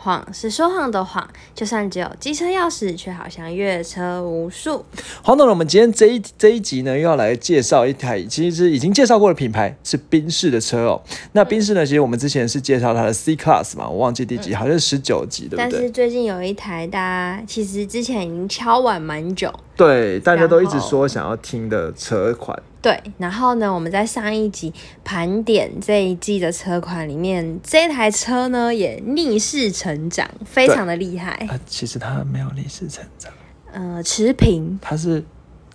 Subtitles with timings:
[0.00, 4.84] 谎是说谎的谎，就算只有机车钥匙，却好像越车无数。
[5.22, 11.02] 黄董，我们今天这一这一集呢，又要来介绍一台其实已经介绍过的品牌，是宾士的车哦。
[11.32, 15.70] 那宾士呢，其实我们之前是介绍它的 C Class 嘛，我忘记第几，好像是十九集，对不对？
[15.70, 22.58] 但是最近有一台，大家其实之前已经敲碗蛮久，对，大家都一直说想要听的车款。
[22.82, 24.72] 对，然后呢，我们在上一集
[25.04, 31.32] 盘点这一季的车款里面，这台车呢也逆势成长，非常的厉害。
[31.50, 33.30] 啊，其实它没有逆势成长，
[33.72, 34.78] 呃，持平。
[34.80, 35.22] 它是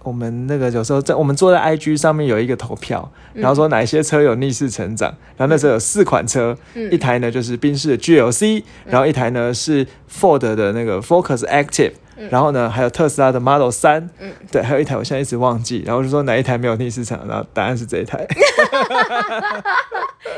[0.01, 6.57] 我们那个有时候在我们坐在 IG 上面有一个投票，然后说哪些车有逆势成长，然后那时候有四款车，
[6.91, 11.93] 一台呢就是宾士的 GLC，然后一台呢是 Ford 的那个 Focus Active。
[12.29, 18.25] 然后呢，还有特斯拉的 Model 三，嗯，对，还有一台我现在一直忘记，然后就说哪一台没有逆市场，然后答案是这一台。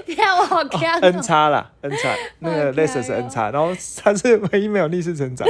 [0.06, 1.00] 天，我好看。
[1.02, 3.72] N 叉啦，N 叉，那个 Lexus 是 N 叉，然后
[4.04, 5.48] 它是唯一没有逆势成长。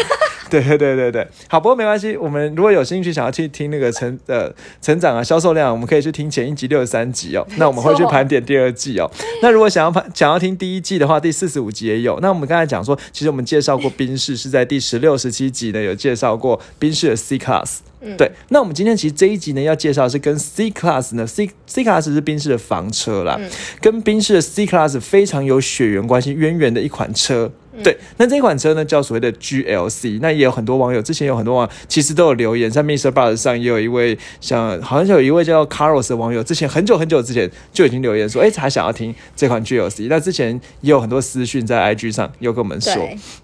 [0.50, 4.50] 对对对对对，好，不过没关系，我们如果有兴趣想要去听那个成呃
[4.82, 7.46] 成长啊销售量，我们可以去听前一集六十三集哦。
[7.58, 9.12] 那我们会去盘点第二季哦。
[9.42, 12.18] 那如果想要盘想要听第一季的话，第四十五集也有。
[12.22, 17.78] 那我们刚才讲说，其实我们介绍过宾士是在第十六、十七集呢有介绍过宾士的 C Class。
[18.16, 23.40] 对，那我们今天其实这一集呢要介绍是跟 C Class 呢 C C Class 是宾士的房车啦，
[23.82, 27.52] 跟宾士的 C Class 非常有血缘关系渊源的一款车。
[27.84, 33.12] 对，那这款车呢叫所谓的 GLC，那也有很多网友之前有很多网友其实都有留言，在 Mr.
[33.12, 40.08] Buzz 上也有一位像好像有一位叫 Carlos 的网友，之前很久很久之前就已经留言说，哎，他想要听这款 GLC。
[40.10, 42.94] 那之前也有很多私讯在 IG 上有跟我们说，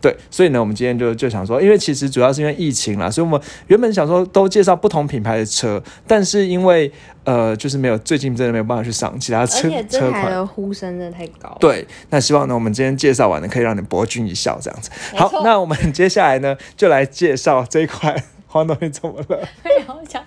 [0.02, 6.92] 对，所以呢，我们今天就就想说，因为其实主要是因为疫情啦，所以我们原本想说都介绍不同品牌的车，但是因为
[7.24, 11.56] 呃，就是没有最近真的没有办法去上其他车车款的呼声真的太高。
[11.60, 14.89] 对，那希望呢，我们今天介绍完呢，可以让你博君一笑这样子。
[15.16, 19.48] 好，那我们接下来呢，就来介绍这一款 黄东你怎么了？
[19.64, 20.23] 没有讲。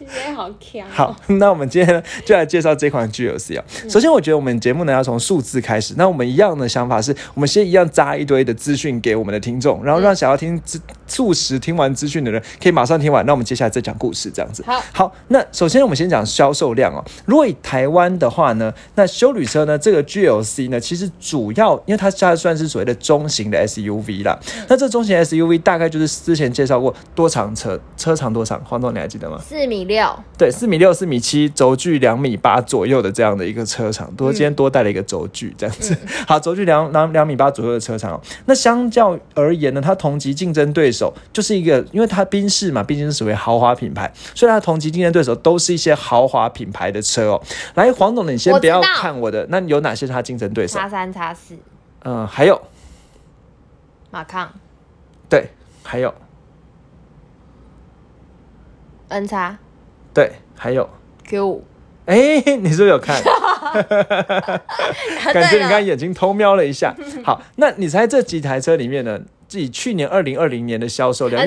[0.00, 0.88] 今天好强。
[0.88, 3.64] 好，那我们今天就来介绍这款 GLC 啊。
[3.86, 5.92] 首先，我觉得我们节目呢要从数字开始。
[5.98, 13.26] 那我们一样的想法是，我们先一样扎一堆的资讯给我们的听众，然后让想要听资速食听完资讯的人可以马上听完。
[13.26, 14.62] 那我们接下来再讲故事，这样子。
[14.66, 15.12] 好，好。
[15.28, 17.04] 那首先我们先讲销售量哦。
[17.26, 24.38] 如果以台湾的话呢，那修旅车呢，这个 GLC 呢，其实主要因为它它算是所谓的中型的 SUV 啦。
[24.66, 28.58] 那这中型 SUV 大概就是之前介绍过多长车车长多长？
[28.64, 29.38] 黄总你还记得吗？
[29.46, 29.89] 四米。
[29.90, 35.94] 六对，四米六、四米七，轴距两米八左右的这样的一个车长，多今天多带了一个轴距，这样子。
[36.26, 38.20] 好，轴距两两两米八左右的车长哦。
[38.46, 47.42] 那相较而言呢，它同级竞争对手就是一个，因为它宾士嘛，毕竟是属于豪华品牌，所以它同级竞争对手都是一些豪华品牌的车哦。
[47.74, 50.78] 来，黄总，你先不要看我的，那有哪些是它竞争对手？
[50.78, 51.56] 叉三、叉四，
[52.04, 52.62] 嗯，还有
[54.10, 54.50] 马康，
[55.28, 55.48] 对，
[55.82, 56.14] 还有
[59.08, 59.58] N 叉。
[60.20, 60.86] 对，还有
[61.24, 61.64] Q 五，
[62.04, 63.18] 哎， 你是不是有看？
[65.32, 66.94] 感觉你刚眼睛偷瞄了一下。
[67.24, 69.18] 好，那你猜这几台车里面呢？
[69.48, 71.42] 自己去年二零二零年的销售量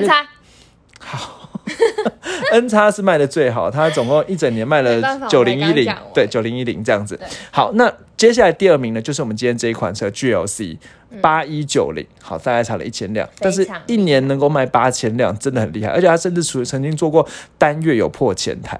[0.98, 1.53] 好
[2.52, 7.18] N 叉是卖的最好，它总共一整年卖了九零一零，对，九零一零这样子。
[7.50, 10.76] 好，那接下来第二名呢，就是我们今天这一款车 GLC。
[11.22, 17.24] 八一九零，好，大概差了一千辆，但是一年能够卖八千辆，真的很厉害，而且它甚至于曾经做过
[17.56, 18.76] 单月有破千台。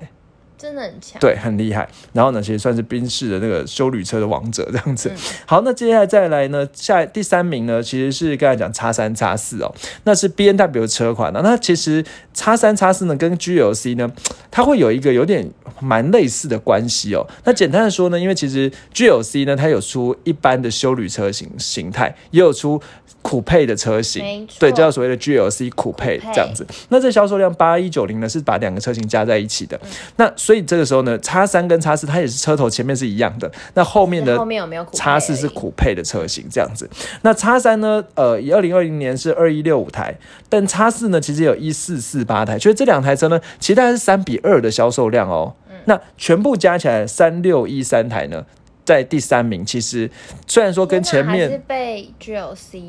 [0.64, 1.86] 真的很强，对，很厉害。
[2.14, 5.12] 然后呢，其实算是宾士的那个修旅车的王者这样子。
[5.44, 11.42] 好，那接下来再来呢，下第三名呢，其实是刚才讲叉三叉四哦，那是 B N W 的车款呢。
[11.44, 12.02] 那其实
[12.32, 14.10] 叉三叉四呢，跟 G L C 呢，
[14.50, 17.26] 它会有一个有点蛮类似的关系哦。
[17.44, 22.81] 那简单的说呢，因为其实 G L C 呢，它有出一般的修旅车型形态，也有出。
[23.25, 26.65] 酷配的车型，对，叫所谓的 GLC 酷配这样子。
[26.91, 29.81] 那这销售量八一九零呢，是把两个车型加在一起的。
[30.17, 33.50] 那所以这个时候呢，叉三跟叉四它也是车头前面是一样的。
[33.73, 36.88] 那后面的后面有没有叉四是酷配的车型这样子。
[37.23, 40.15] 那叉三呢，呃，以二零二零年是二一六五台，
[40.50, 45.55] 但叉四呢其实有一四四八台，所以这两台车呢，其实大概是三比二的销售量哦。
[45.87, 48.44] 那全部加起来三六一三台呢？
[48.84, 50.10] 在第三名，其实
[50.46, 52.82] 虽然说跟前面是被 GLC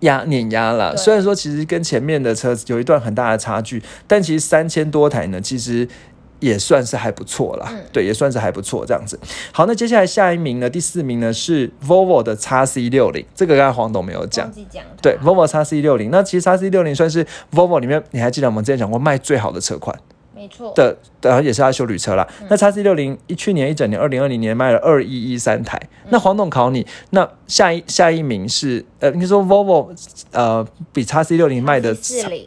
[0.00, 5.86] 压碾压了，虽然说其实跟前面的车有一段很大的差距，但其实三千多台呢，其实
[6.40, 9.18] 也算是还不错啦，对，也算是还不错这样子。
[9.52, 10.68] 好，那接下来下一名呢？
[10.68, 14.50] 第四名呢是 Volvo 的 x C 六零，这个刚才黄董没有讲。
[15.00, 19.98] 对，Volvo x C 六零，那其实 x C 六零算是 Volvo 里面，你还记得我们之前讲过卖最好的车款？
[20.34, 22.26] 没错的，然后也是他修旅车啦。
[22.50, 25.80] 那叉 C 六零一去年一整年，二零二零年卖了二一一三台。
[26.10, 29.94] 那黄董考你，那下一下一名是呃，你说 Volvo
[30.32, 31.96] 呃比叉 C 六零卖的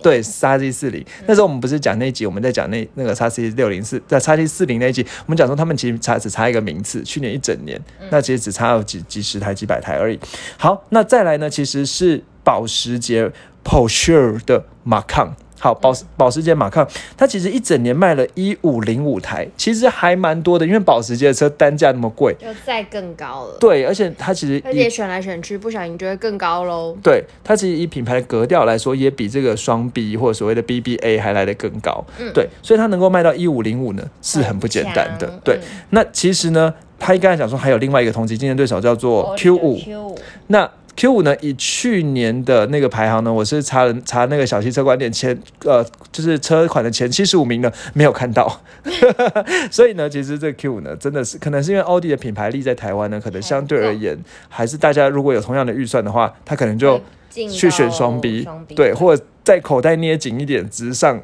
[0.03, 1.05] 对叉 C 四零。
[1.25, 7.81] 那时候我们不是讲那集，我们在讲那那个叉 C 六零是在叉 C 四零那集，我们讲说他们其实差只差一个名次，去年一整年，
[8.11, 10.19] 那其实只差了几几十台几百台而已。
[10.57, 13.31] 好，那再来呢，其实是保时捷
[13.63, 15.31] Porsche 的 Macan。
[15.59, 16.87] 好，保保时捷马抗，
[17.17, 23.57] 它其实一整年卖了一五零五台，其实还蛮多的，因为保时捷的车单价那么贵，就再更高了。
[23.59, 26.95] 对，而且它其实而且选来选去，不小心就会更高喽。
[27.01, 32.05] 对，它其实以品牌的格调来说，也比这个双 B 或者所谓的 BBA 还来得更高。
[32.19, 35.39] 嗯，对，所以它能够卖到一五零五呢，是很不简单的。
[35.43, 35.59] 对，
[35.89, 40.15] 那其实呢，他刚才讲说还有另外一个同级竞争对手叫做 Q 五，
[40.47, 40.69] 那。
[40.97, 41.35] Q 五呢？
[41.41, 48.61] 以去年的那个排行呢，我是查了查那个小汽车观点前呃，就是车款的前七十五名呢，没有看到。
[49.69, 54.17] 所以呢，其实这 Q 五呢，真的是可能是因为奥迪的品牌力在台湾呢，可能相对而言，
[54.49, 56.99] 还是大家如果有同样的预算的话，他可能就
[57.29, 61.21] 去选双 B，对，或者在口袋捏紧一点，直上。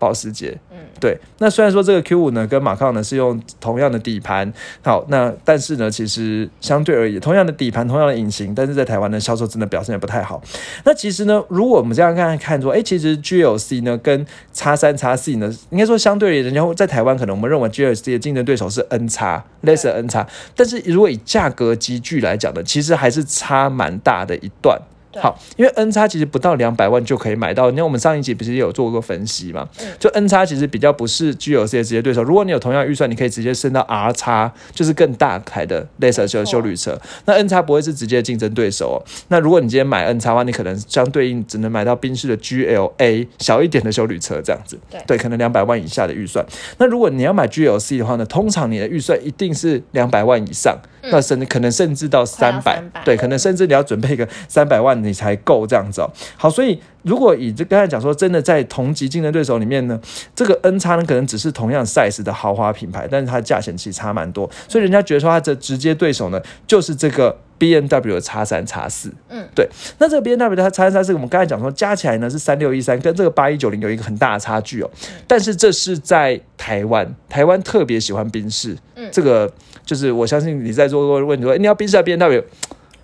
[0.00, 1.16] 保时捷，嗯，对。
[1.38, 4.50] 那虽然说这个 Q 五呢跟马抗呢是用同样的底盘，
[4.82, 10.42] 好，那但是呢，其实相对而言，同样的底盘，同样的引擎，但是在台湾的销售真的表现也不太好。
[10.84, 20.26] 那其实呢，如果我们这样看看说，哎，其实 GLC 呢跟叉三叉四呢，应该说相对而言，人家在台湾可能我们认为 GLC 的竞争对手是 N 叉，less N 叉，
[20.56, 24.80] 但是如果以价格集聚来讲呢，其实还是差蛮大的一段。
[25.16, 27.70] 好，因为 N 叉其实不到两百万就可以买到。
[27.70, 29.68] 你看我们上一集不是也有做过分析嘛？
[29.98, 32.22] 就 N 叉其实比较不是 G L C 的直接对手。
[32.22, 36.96] 如果你有同样预算，你可以直接升到 R 叉，就是更大台的类似修修旅车。
[37.24, 38.98] 那 N 叉不会是直接竞争对手哦。
[39.28, 44.78] 那如果你今天买 N 叉的话，你可能相对应只能买到宾士的 G L A 小一点的修旅车这样子。
[44.90, 46.44] 对，对，可能两百万以下的预算。
[46.78, 52.82] 那如果你要买 G L C 的话呢，通常你的预算一定是两百万以上，那甚至可能甚至到三百。
[53.04, 55.84] 对，可能甚至你要准备一个三百万你才够这样。
[55.90, 59.98] 子哦，好，所以如果以这刚才讲说，真的在同级竞争对手里面呢，
[60.36, 69.68] 这个 N 叉呢可能只是同样 size 的豪华品牌，但是它的价钱其实差蛮多，所以人家觉得说它的直接对手呢就是这个 B N W 的叉三叉四，嗯，对，
[69.98, 74.90] 那这个 B N W 的叉三叉四，我们刚才讲说加起来呢是三六一三，跟这个八一九零有一个很大的差距哦，
[75.26, 79.50] 但是这是在台湾，台湾特别喜欢宾士，嗯，这个
[79.84, 82.44] 就是我相信你在座问你说，你要宾士还是 B N W？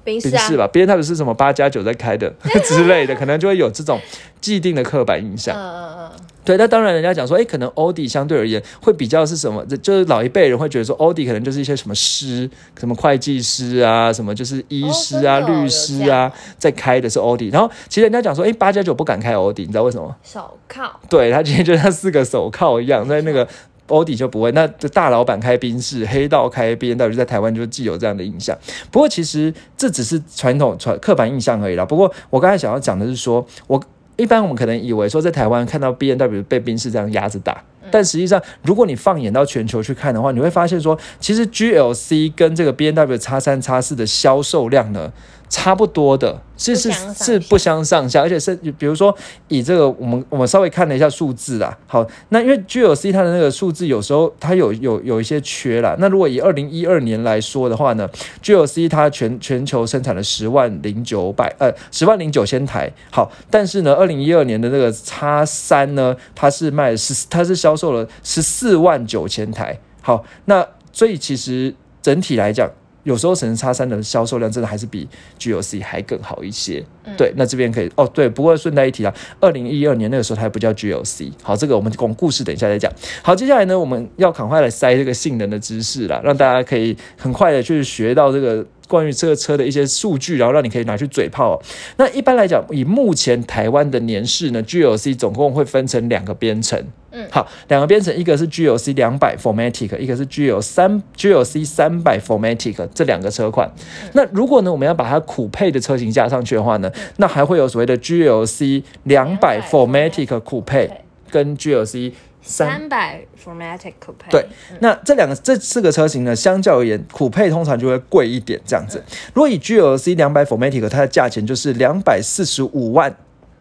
[0.07, 2.33] 宾士吧，别人他们是什么八加九在开的
[2.65, 4.01] 之类的，可能就会有这种
[4.41, 5.55] 既定的刻板印象。
[5.55, 6.11] 嗯嗯嗯。
[6.45, 9.67] 对，那当然人家讲说，哎，可能奥迪相对而言会比较是什么？
[9.67, 12.49] 就是老一辈人会觉得说，奥迪可能就是一些什么师，
[12.79, 17.49] 什么会计师啊，什么就是医师啊、律师啊，在开的是奥迪。
[17.49, 20.15] 然后其实人家讲说，哎，八加九不敢开奥迪，你知道为什么？
[20.23, 20.89] 手铐。
[21.11, 23.47] 对他今天就像四个手铐一样，在那个。
[23.89, 28.57] 奥迪就不会，那大老板开宾士，黑道开 B N W，在台湾就既有这样的印象。
[28.91, 31.85] 不过其实这只是传统传刻板印象而已啦。
[31.85, 33.83] 不过我刚才想要讲的是说，我
[34.17, 45.13] 一般我们可能以为说在台湾看到 B N W 被宾士这样压着打，但实际上如果你放眼到全球去看的话，你会发现说，其实 G L C 跟这个 B N W 叉三叉四的销售量呢。
[45.49, 49.17] 差不多的，是是是不相上下，而且是比如说
[49.49, 55.95] 以这个我们我们稍微看了一下数字啦，好，那因为 G L C 它的那个数字有时候它有有有一些缺啦。
[56.01, 58.09] 那如果以二零一二年来说的话呢
[58.43, 72.69] ，G L C 它全全球生产了十万零九百呃十万零九千台，好，但是呢二零一二年的那个叉三呢，它是卖十它是销售了十四万九千台，好，那所以其实整体来讲。
[73.07, 75.09] 有时候神叉三的销售量真的还是比
[75.39, 76.85] GOC 还更好一些。
[77.17, 78.05] 对，那这边可以哦。
[78.13, 81.31] 对，不过顺带一提啊，二零一二年那个时候它还不叫 GOC。
[81.41, 82.93] 好，这个我们讲故事，等一下再讲。
[83.23, 88.67] 好，接下来呢，我们要赶快来塞这个性能的知识啦，让大家可以很快的去学到这个。
[88.87, 91.61] 关于这个车的一些数据，然后让你可以拿去嘴炮。
[91.97, 96.83] 那一般来讲，以目前台湾的年式呢，GLC 总共会分成两个编程。
[97.11, 103.71] 嗯，好，两个编程，一个是 GLC 两百 Formatic，一个是 GL 三 GLC 三百 Formatic，这两个车款。
[104.13, 110.91] 那如果呢，我们要把它酷配的车型加上去的话呢，那还会有所谓的 GLC 两百 Formatic 酷配
[111.31, 112.13] 跟 GLC。
[112.47, 114.47] 三百 Formatic Coupe，对，
[114.81, 119.03] 那这两个这四个车型呢，相较而言，酷配通常就会贵一点，这样子。
[119.35, 123.15] 如果以 GLC 两百 Formatic，它的价钱就是两百四十五万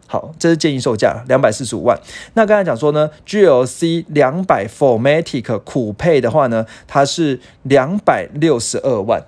[0.06, 1.98] 好，这是建议售价两百四十五万。
[2.34, 9.26] 那刚才讲说呢，GLC 两百 Formatic 酷配的话呢，它是两百六十二万。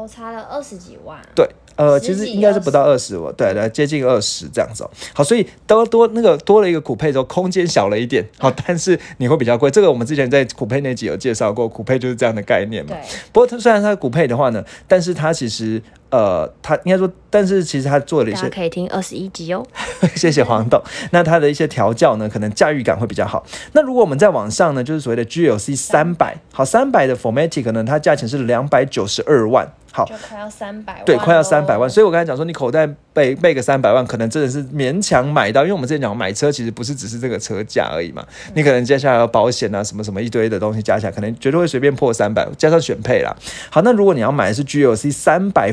[0.00, 1.18] 哦，差了二十几万。
[1.34, 4.90] 对，呃，其实应该是不到二十，我对对，接近二十这样子哦。
[5.12, 9.70] 好，所以多多那个多了一个股配之后，空间小了一点，好，但是你会比较贵。
[9.70, 12.94] 这个我们之前在股配那集有介绍过，股配就是这样的概念嘛。
[12.94, 13.00] 对，
[13.32, 19.64] 不过它虽然它是酷配的话呢，但是它其实呃，他应该说，但是其实他做了一些可以听二十一集哦。
[20.16, 20.82] 谢谢黄豆。
[21.12, 23.44] 那他的一些调教呢，可能驾驭感会比较好。
[23.72, 29.72] 那如果我们再往上呢，就是所谓的 GLC 三百，好，三百的 Formatic 呢，它价钱是两百九十二万。
[29.92, 31.90] 好，就快要三百万，对，快要三百万。
[31.90, 35.62] 所以我刚才讲说，你口袋备备个三百万，可能真的是勉强买到。
[35.62, 38.24] 因为我们之前讲买车，其实不是只是这个车价而已嘛。
[38.54, 43.34] 你可能接下来要保险啊，什么什么一堆的东西加起来，可能绝对会随便破三百，加上选配啦。
[43.68, 45.72] 好，那如果你要买的是 GLC 三百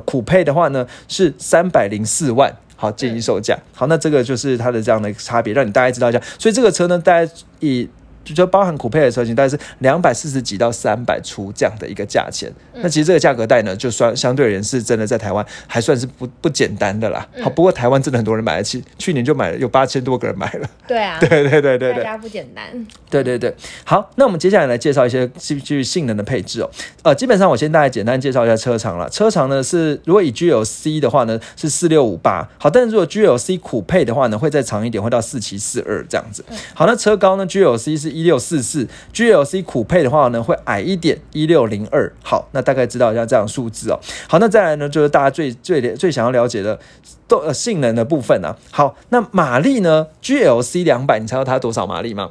[0.00, 2.56] 酷配的话呢，是三百零四万。
[2.74, 3.56] 好，建议售价。
[3.72, 6.20] 好，那这个就是它的这样的差别，让你大概知道一下。
[6.36, 7.88] 所以这个车呢，大概以
[8.24, 12.52] 就就包含酷配的车型，大概是两百四十几到三百出这样的一个价钱。
[12.74, 17.26] 那其实这个价格带呢，就算相对而言是真的在台湾还算是不不简单的啦。
[17.42, 20.68] 好，不过台湾真的很多人买得起，去年就买了有八千多个人买了。
[20.86, 21.94] 对啊， 对对对对对。
[21.94, 22.64] 大家不简单。
[23.10, 26.70] 对对对，好，那我们接下来来介绍一些基于性能的配置哦。
[27.02, 29.08] 呃，基本上我先大概简单介绍一下车长了。
[29.10, 36.44] 车长呢是如果以 GLC 的话呢是四六五八，好，但是如果 GLC 酷配的话呢会再长一点，会到四七四二这样子。
[36.74, 42.12] 好，那车高呢 GLC 是一六四四，GLC 苦配的话呢会矮一点，一六零二。
[42.22, 43.98] 好，那大概知道一下这样数字哦。
[44.28, 46.78] 好，那再来呢就是大家最最最想要了解的
[47.26, 48.56] 都呃性能的部分啊。
[48.70, 52.30] 好，那马力呢 GLC 两百，你猜到它多少马力吗？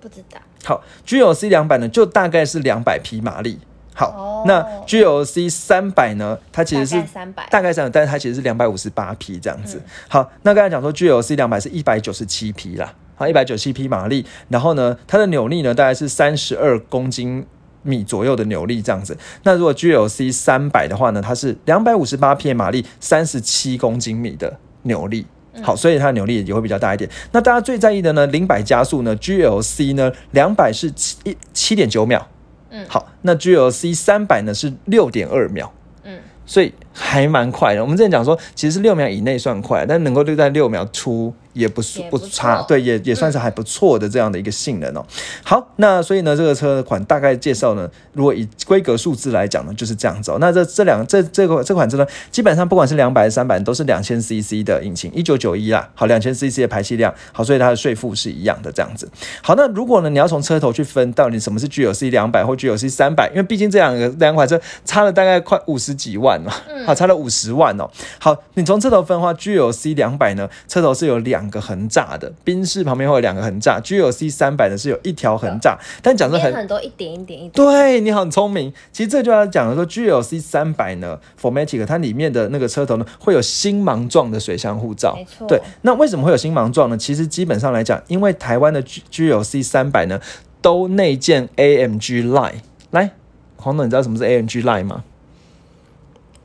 [0.00, 0.38] 不知道。
[0.64, 3.60] 好，GLC 两百呢，就大概是两百匹马力。
[3.94, 9.78] 好，哦那 GLC 三百呢，它其实是三百，大概三百，但是它其实是两百五十八匹这样子。
[9.78, 17.44] 嗯好，那刚才讲说 GLC 两百是一百九十七匹啦，好，一百九十七匹马力，然后呢，它的扭力呢大概是三十二公斤。
[17.84, 25.24] 米左右的扭力这样子，那如果 GLC 三百的话呢，它是两百五十八匹马力，三十七公斤米的扭力。
[25.54, 27.08] 嗯好，所以它的扭力也会比较大一点。
[27.32, 32.26] 那大家最在意的呢，零百加速呢，GLC 呢两百是七一七点九秒，
[32.70, 35.72] 嗯好，那 GLC 三百呢是六点二秒，
[36.02, 37.80] 嗯，所以还蛮快的。
[37.80, 45.04] 我们之前讲说，其实是六秒以内算快，但能够就在六秒出也不是不不差，错对，也也算是还不错的这样的一个性能哦。
[45.42, 50.38] 好，那所以呢，这个车款大概介绍呢，如果以规格数字来讲呢，就是这样子哦。
[50.40, 59.08] 那这这两这这个这款车呢，基本上不管是两百还是三百，都是两千 CC 的引擎，一九九一啦，好，两千 CC 的排气量，好，所以它的税负是一样的这样子。
[59.42, 63.28] 好，那如果呢，你要从车头去分，到底什么是 GLC 两百或 GLC 三百？
[63.30, 66.52] 因为毕竟这两个两款车差了大概快五十几万嘛，
[66.86, 67.88] 好，差了五十万哦。
[68.18, 85.14] 好，你从车头分的话，GLC 两百呢，车头是有两个横栅的，宾士旁边会有两个横栅，GLC 三百呢是有一条横栅，但讲的很很多一点一点一点，对你很聪明，其实这就要讲了说，GLC 三百呢，Formatic 它里面的那个车头呢会有星芒状的水箱护罩。
[85.14, 85.46] 没，错。
[85.46, 86.96] 对，那为什么会有星芒状呢？
[86.96, 90.20] 其实基本上来讲，因为台湾的 G GLC 三百呢
[90.60, 93.12] 都内建 AMG Line，来，
[93.56, 95.04] 黄总，你知道什么是 AMG Line 吗？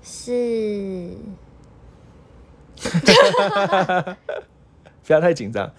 [0.04, 1.10] 是
[5.06, 5.70] 不要太紧张，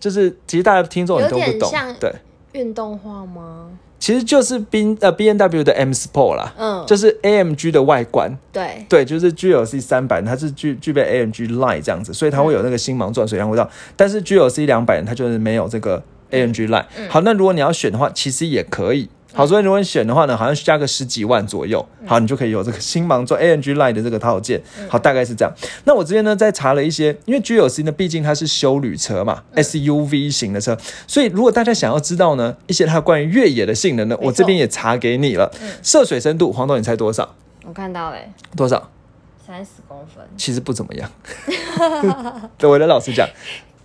[0.00, 1.70] 就是其实大家听众你都不懂
[2.00, 2.12] 对，
[2.52, 3.70] 运动化吗？
[3.98, 13.66] 其实就是宾呃 B N W 的 M Sport 啦，嗯，就是 AMG 的外观，对，对，就是 GLC 三百，它是具具备 AMG Line 这样子，所以它会有那个星芒钻水箱护罩。
[13.96, 16.84] 但是 GLC 两百它就是没有这个 AMG Line。
[17.08, 19.08] 好，那如果你要选的话，其实也可以。
[19.34, 24.62] 好，所以如果你选的话呢，好像加个十几万左右，好，你就可以有这个星芒座 ANG Line 的这个套件。
[24.88, 25.52] 好，大概是这样。
[25.84, 35.50] 那我这边呢，在查了一些，因为 GLC 呢，毕竟它是休旅车嘛，SUV 型的车，所以如果大家想要知道呢一些它关于越野的性能呢，我这边也查给你了。
[35.82, 37.34] 涉水深度，黄董，你猜多少？
[37.66, 38.90] 我看到嘞，多少？
[39.44, 40.24] 三十公分。
[40.36, 41.10] 其实不怎么样。
[42.56, 43.28] 对，我的老实讲，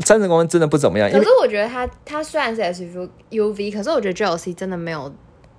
[0.05, 5.11] 三十公分真的不怎么样，可是我觉得它它虽然是 SUV，可是我觉得 GLC 真的没有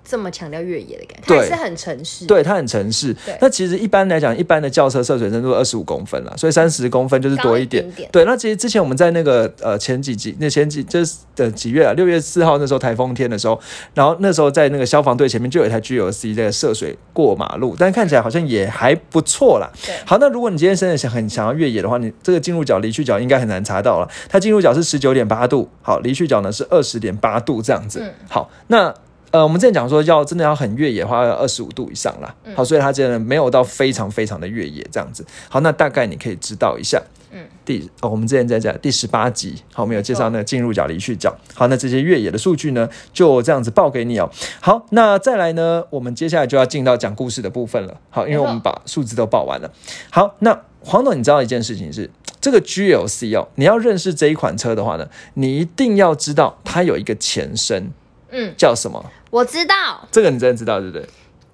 [0.05, 2.27] 这么强调越野的感觉，它是很城市。
[2.27, 3.15] 对它很城市。
[3.41, 7.89] 那其实一般来讲，一般的轿车涉水深度二十五公分啦，所以三十公分就是多一点。
[8.11, 13.61] 对，那其实之前我们在那个呃前几集，那前几就是的几月啊，六月四号那时候台风天的时候，
[13.95, 19.71] 然后那时候在那个消防队前面就有一台 GLC 在涉水过马路，但看起来好像也还不错啦。
[19.85, 24.09] 对好，那如果你今天真的想很想要越野的话，你这个进入角、离去角应该很难查到了。
[24.29, 28.01] 它进入角是十九点八度，好，离去角呢是二十点八度这样子。
[28.03, 28.93] 嗯好，那。
[29.31, 32.35] 呃，我们之前讲说要真的要很越野的话，要二十五度以上啦。
[32.55, 35.25] 好，所以它真的没有到非常非常的越野这样子。
[35.49, 37.01] 好，那大概你可以知道一下。
[37.33, 41.33] 嗯第哦，我们之前在讲第十八集，好，我们有介绍那个进入角、离去角。
[41.55, 44.29] 好，那这些越野的数据呢，就这样子报给你哦。
[44.61, 48.01] 好，那再来呢，我们接下来就要进到讲故事的部分了。
[48.11, 49.71] 好，因为我们把数字都报完了。
[50.11, 52.11] 好，那黄总，你知道一件事情是，
[52.41, 57.93] 这个 GLC 哦，你要认识这一款车的话呢，你一定要知道它有一个前身，
[58.31, 59.05] 嗯，叫什么？
[59.31, 61.07] 我知道这个你真的知道对不对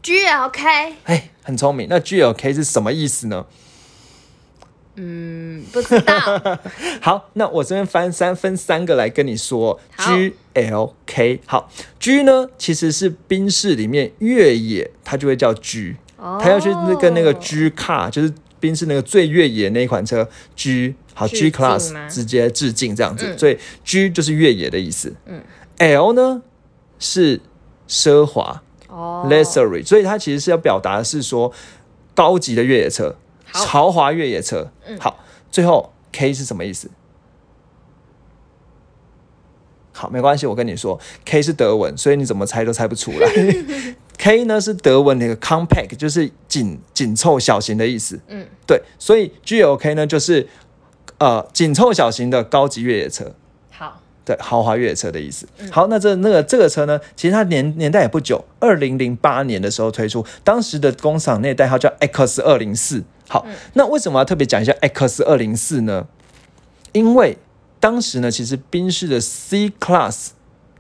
[0.03, 1.87] ？GLK，哎，很聪明。
[1.91, 3.45] 那 GLK 是什么意思呢？
[4.99, 6.15] 嗯，不知道。
[7.03, 11.41] 好，那我这边翻三分三个来跟你说，GLK。
[11.45, 25.15] 好，G 呢其实是宾士里面越野，它就会叫 G，哦它要去跟那个 G Car，就是宾士那个最越野那一款车 G，好致 G Class 直接致敬这样子，嗯所以 G 就是越野的意思。
[25.27, 25.43] 嗯
[25.77, 26.41] ，L 呢
[26.99, 27.41] 是
[27.89, 31.53] 奢华哦 luxury，所以它其实是要表达的是说
[32.15, 33.17] 高级的越野车，
[33.53, 34.71] 豪华越野车。
[34.87, 35.19] 嗯好，
[35.51, 36.91] 最后 K 是什么意思？
[39.93, 43.27] 好，没关系，我跟你说，K 是德文，所以你怎么猜都猜不出来。
[44.19, 48.21] K 呢是德文的一个 compact，就是紧紧凑小型的意思。
[48.29, 50.49] 嗯，对，所以 GLK 呢就是
[51.19, 53.35] 呃紧凑小型的高级越野车。
[54.27, 55.47] 好，对，豪华越野车的意思。
[55.71, 63.05] 好，那这那个这个车呢，其实它年年代也不久，二零零八年的时候推出，当时的工厂内代号叫 X 二零四。
[63.29, 66.07] 好，那为什么要特别讲一下 X 二零四呢？
[66.93, 67.37] 因为
[67.79, 70.29] 当时呢，其实宾士的 C Class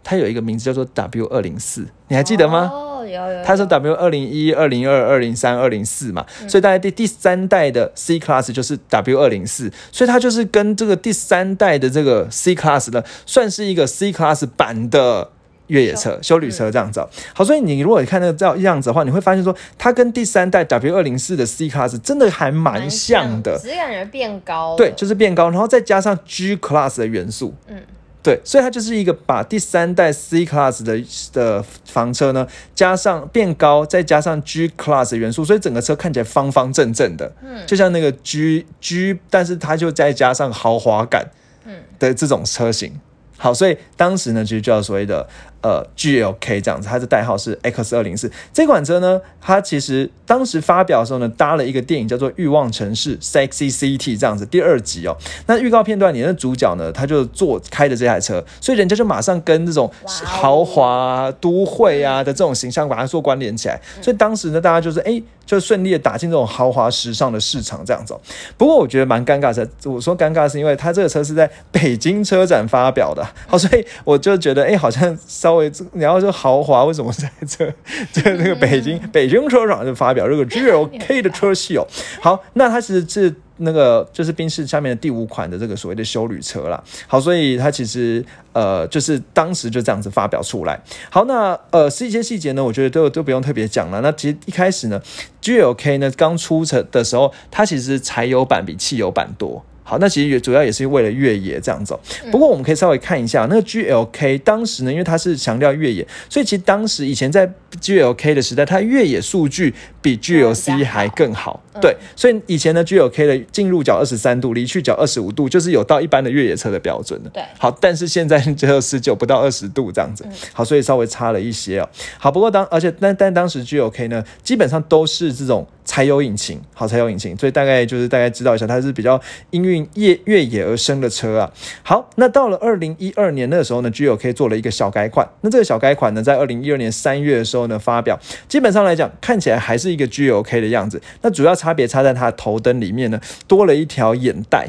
[0.03, 2.71] 它有一个名字叫做 W 二零四，你还记得吗？
[2.73, 15.31] 哦，有有有，它是 W 二零一、二零二、二零三、二零四嘛，所以大概第第三代的 C Class 就是 W 二零四，所以它就是跟这个第三代的这个 C Class 呢，算是一个 C Class 版的。
[15.69, 24.77] 越野车、修旅车这样子哦、好，所以你如果看那个这样子的话，你会发现说，它跟第三代 W 二零四的 C Class 真的还蛮像的，只是感觉变高了。
[24.77, 27.83] 对，就是变高，然后再加上 G Class 的元素，嗯，
[28.27, 31.01] 对，所以它就是一个把第三代 C Class 的
[31.33, 41.31] 的房车呢，加上变高，再加上 G Class 的元素，所以整个车看起来方方正正的，嗯，就像那个 G G，但是它就再加上豪华感，
[41.67, 41.75] 嗯。
[42.01, 43.01] 的这种车型。
[43.39, 45.29] 好，所以当时呢，其实就叫所谓的
[45.67, 48.31] 呃 GLK 这样子，它的代号是 X 二零四。
[48.53, 55.17] 这款车呢，它其实当时发表的时候呢，搭了一个电影叫做《欲望城市》（Sexy City） 这样子，第二集哦。
[55.47, 63.81] 那预告片段里的主角呢，他就坐开的这台车，所以人家就马上跟这种豪华、啊、都会啊的这种形象把它做关联起来。
[64.01, 65.21] 所以当时呢，大家就是哎。
[65.47, 68.21] 就顺利的打进这种豪华时尚的市场，这样子哦、
[68.59, 77.67] 不过我觉得蛮尴尬的，我说尴尬是因为它这个车是在北京车展发表的，好，所以我就觉得，哎、好像稍微你要说豪华，为什么在这
[78.13, 81.87] 在那个北京北京车展就发表这个 GLK 的车系哦？
[82.21, 83.35] 好，那它其实是。
[83.59, 90.79] 那个就是宾士下面的第五款的这个所谓的修旅车啦，好，所以它其实呃就是当时就这样子发表出来。
[91.09, 94.03] 好，那呃是一些细节呢，我觉得都都不用特别讲了。
[94.03, 95.01] 那其实一开始呢
[95.41, 99.65] ，GLK 呢刚出车的时候，它其实柴油版比汽油版多。
[99.89, 102.01] 好，那其实也主要也是为了越野这样子、哦。
[102.33, 107.49] 不过我们可以稍微看一下那个 GLK，当时呢，因为它是强调越野，所以其实当时以前在
[107.81, 109.73] GLK 的时代，它越野数据
[110.07, 111.61] 比 GLC 还更好。
[111.81, 117.31] 对，所以以前的 GLK 的进入角二十三度，离去角二十五度，就是有到一般的越野车的标准的。
[117.31, 120.25] 对好，但是现在只有十九不到二十度这样子。
[120.53, 121.89] 好，所以稍微差了一些哦。
[122.19, 131.53] 好，不过当而且但但当时 GLK 呢，基本上都是这种柴油引擎，好柴油引擎，所以大概就是大概知道一下，它是比较因运越越野而生的车啊。
[131.83, 135.29] 好，那到了二零一二年那个时候呢，GLK 做了一个小改款。
[135.43, 141.01] 那这个小改款呢，在二零一二年三月的时候呢发表，基本上来讲看起来还是一个 GLK 的样子。
[141.23, 144.69] 那主要差别差在它的头灯里面呢，多了一条眼袋。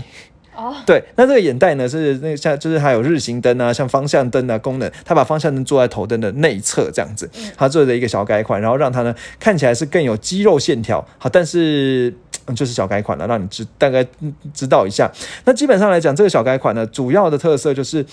[0.55, 12.13] 哦，对，那这个眼袋呢是那像就是还有日行灯啊，像方向灯啊功能，它把方向灯做在头灯的内侧这样子，它做了一个小改款，然后让它呢看起来是更有肌肉线条，好，但是。
[12.49, 15.11] 嗯就是小改款了，让你知大概嗯知道一下。
[15.43, 18.05] 那基本上来讲，这个小改款呢，主要的特色就是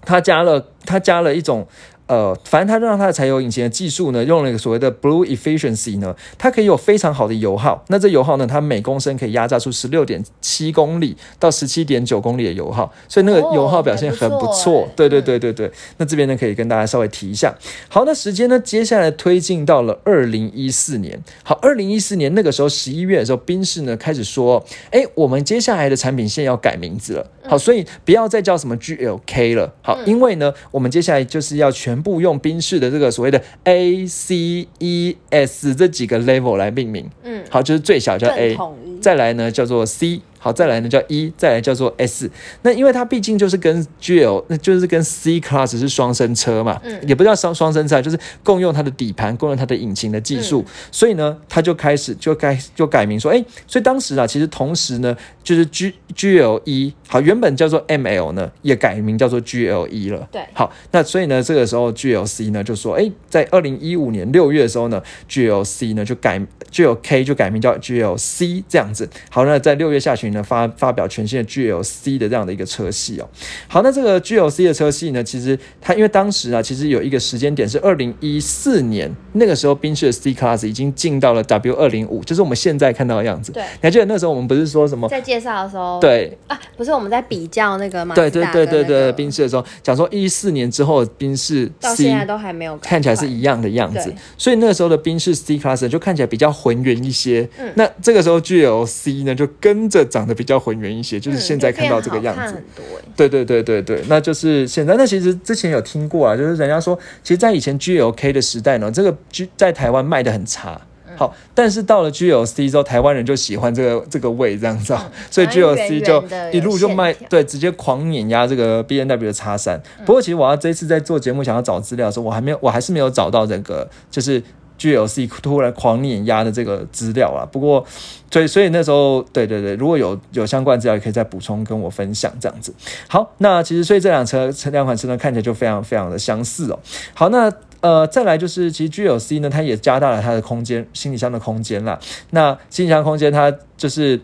[0.00, 1.68] 它加了它加了一种
[2.10, 7.84] 呃，反正它让它的柴油引擎的技术呢，用了一个所谓的 Blue Efficiency 呢，它可以有非常好的油耗。
[7.86, 14.88] 那这油耗呢，它每公升可以压榨出十六点七公里到十七点九公里的油耗，所以那个油耗表现很不哦不错。
[14.96, 17.54] 对对对对对，那这边呢可以跟大家稍微提一下。
[17.88, 21.22] 好，那时间呢，接下来推进到了二零一四年。
[21.44, 27.30] 好，二零一四年那个时候十一月的时候，宾士呢开始说，哎，我们接下来的产品线要改名字了。
[27.48, 29.72] 好，所以不要再叫什么 GLK 了。
[29.82, 37.08] 好，因为呢，我们接下来就是要全部用宾士的这个所谓的 A、C、E、S 这几个 level 来命名。
[37.22, 38.56] 嗯，好，就是最小叫 A，
[39.00, 42.28] 再来呢叫做 C，好，再来呢叫 E，再来叫做 S。
[42.62, 60.26] 那因为它毕竟就是跟 GL，那就是跟 C Class 是双生车嘛，嗯也不叫双双生车，就是共用它的底盘，共用它的引擎的技术，所以呢，它就开始就改就改名说，哎，所以当时啊，其实同时呢，就是 G GLE 好，原本叫做 ML 呢，也改名叫做 GLE 了。
[60.32, 66.40] 对好，那所以呢，这个时候 GLC 呢就说，哎，在二零一五年六月的时候呢，GLC 呢就改
[66.72, 69.08] GLK 就改名叫 GLC 这样子。
[69.28, 73.28] 好，那在六月下旬呢发发表全新的 GLC 的这样的一个车系哦。
[73.68, 83.52] 好，那这个 GLC 的车系呢，其实它因为当时啊，其实有一个时间点是二零一四年，那个时候宾士的 C Class 已经进到了 W 二零五，就是我们现在看到的样子。
[83.52, 85.08] 对你还记得那时候我们不是说什么？
[85.08, 97.48] 在介绍的时候，对，啊，不是我们在比较那个吗对对对对对，宾士的时候讲说一四年之后的宾士到现在都还没有看起来是一样的样子，所以那个时候的宾士 C Class 就看起来比较浑圆一些。
[97.58, 102.40] 嗯那这个时候 GLC 呢就跟着长得比较浑圆一些，就是嗯现在看到这个样子。
[102.40, 104.94] 就变好看很多欸对对对对对，那就是现在。
[104.96, 110.80] 那其实之前有听过啊，就是人家说，其实，在以前 GLK 的时代呢，这个 G 在台湾卖的很差。
[110.80, 119.78] 嗯好，但是到了 GLC 之后，台湾人就喜欢这个这个味这样子、哦， 所以 GLC 就一路就卖对，直接狂碾压这个 B N W 的叉三。
[120.06, 124.42] 不过其实我要这一次在做节目想要找资料的时候，我还没有，我还是没有找到这个就是
[124.80, 127.46] GLC 突然狂碾压的这个资料啊。
[127.52, 127.86] 不过，
[128.30, 132.74] 所以所以那时候，对对对，如果有有相关资料，也可以再补充跟我分享这样子。
[133.06, 136.78] 好，那其实所以这辆车这两款车呢，看起来就非常非常的相似哦。
[137.14, 137.52] 好，那。
[137.82, 141.98] 呃，再来就是，其实 GLC 呢，它也加大了它的空间，行李箱的空间啦。
[142.28, 144.20] 那行李箱空间，它就是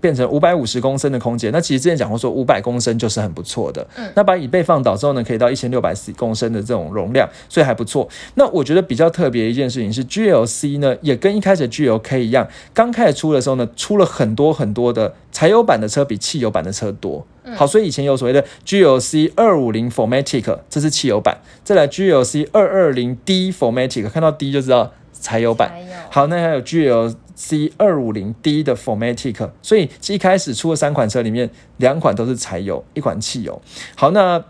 [0.00, 1.52] 变成五百五十公升的空间。
[1.52, 3.86] 那其实之前讲过说，五百公升就是很不错的。
[3.96, 8.08] 嗯那把椅背放倒之后呢，可以到一千六百公升的这种容量，所以还不错。
[8.34, 17.26] 那我觉得比较特别的一件事情是，GLC 呢也跟一开始的 GLK 一样，刚开始出的时候呢，出了很多很多的柴油版的车比汽油版的车多。
[17.56, 21.34] 好，所以以前有所谓的 GLC 二五零 Formatic，这是汽油版；
[21.64, 25.72] 再来 GLC 二二零 D Formatic，看到 D 就知道柴油版。
[26.10, 33.60] 好，那还有 GLC 二五零 D 的 Formatic，所以一开始出了三款车里面，两款都是柴油，一款汽油。
[33.94, 34.42] 好，那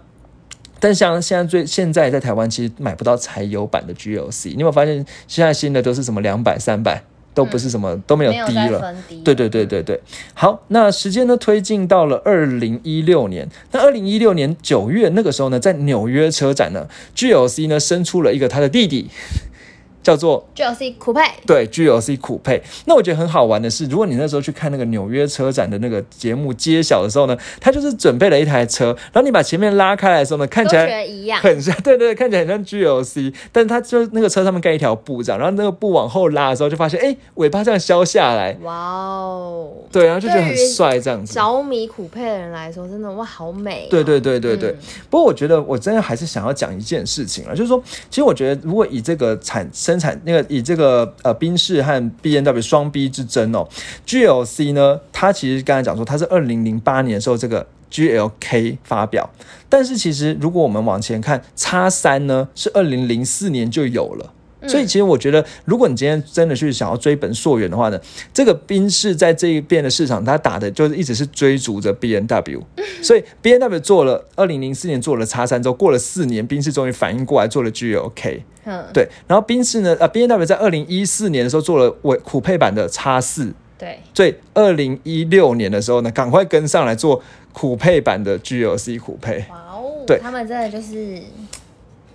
[0.81, 7.03] 但像现在最现在在台湾其实买不到柴油版的 GLC，你有没有发现现在新的都是什么两百、三百，
[7.35, 8.95] 都不是什么、都没有低了。
[9.25, 10.01] 对对对对对，
[10.35, 13.49] 好，那时间呢推进到了二零一六年。
[13.73, 19.11] 那二零一六年九月那个时候呢，在纽约车展呢，GLC 呢生出了一个他的弟弟，
[20.09, 22.63] 叫做，GLC 酷配，对 GLC 酷配。
[22.87, 39.71] 那我觉得很好玩的是，如果你那时候去看那个纽约车展的那个节目揭晓的时候呢，他就是准备了一台车，然后你把前面拉开来的时候呢，看起来一样，很像，对对，看起来很像 GLC，但是它就那个车上面盖一条布这样，然后那个布往后拉的时候，就发现哎，尾巴这样削下来，哇哦！
[39.93, 41.35] 对，然后就觉得很帅这样子。
[41.35, 44.71] 着迷酷配的人来说，真的哇，好美哦、对对对对对。
[44.71, 44.79] 嗯
[45.11, 53.69] 不过我觉得我真的还是想要讲一件事情啊，就是说，其实我觉得如果以这个产生产那个以这个呃宾士和 B N W 双 B 之争哦
[54.07, 59.29] ，GLC 呢，它其实刚才讲说它是二零零八年的时候这个 GLK 发表，
[59.69, 64.33] 但是其实如果我们往前看，叉三呢是二零零四年就有了。
[64.67, 68.01] 所以其实我觉得，如果你今天真的去想要追本溯源的话呢，
[68.33, 72.63] 这个宾士在这一边的市场，它打的就是一直是追逐着 B N W，
[73.03, 88.99] 所以 B N W 做了二零零四年做了叉三之后，过了四年，宾士终于反应过来做了 G O K，嗯，对，然后宾士呢，呃 B N W 在二零一四年的时候做了尾酷配版的叉四，对，所以二零一六年的时候呢，赶快跟上来做苦配版的 G L C
[88.99, 91.21] 苦配，哇哦，对他们真的就是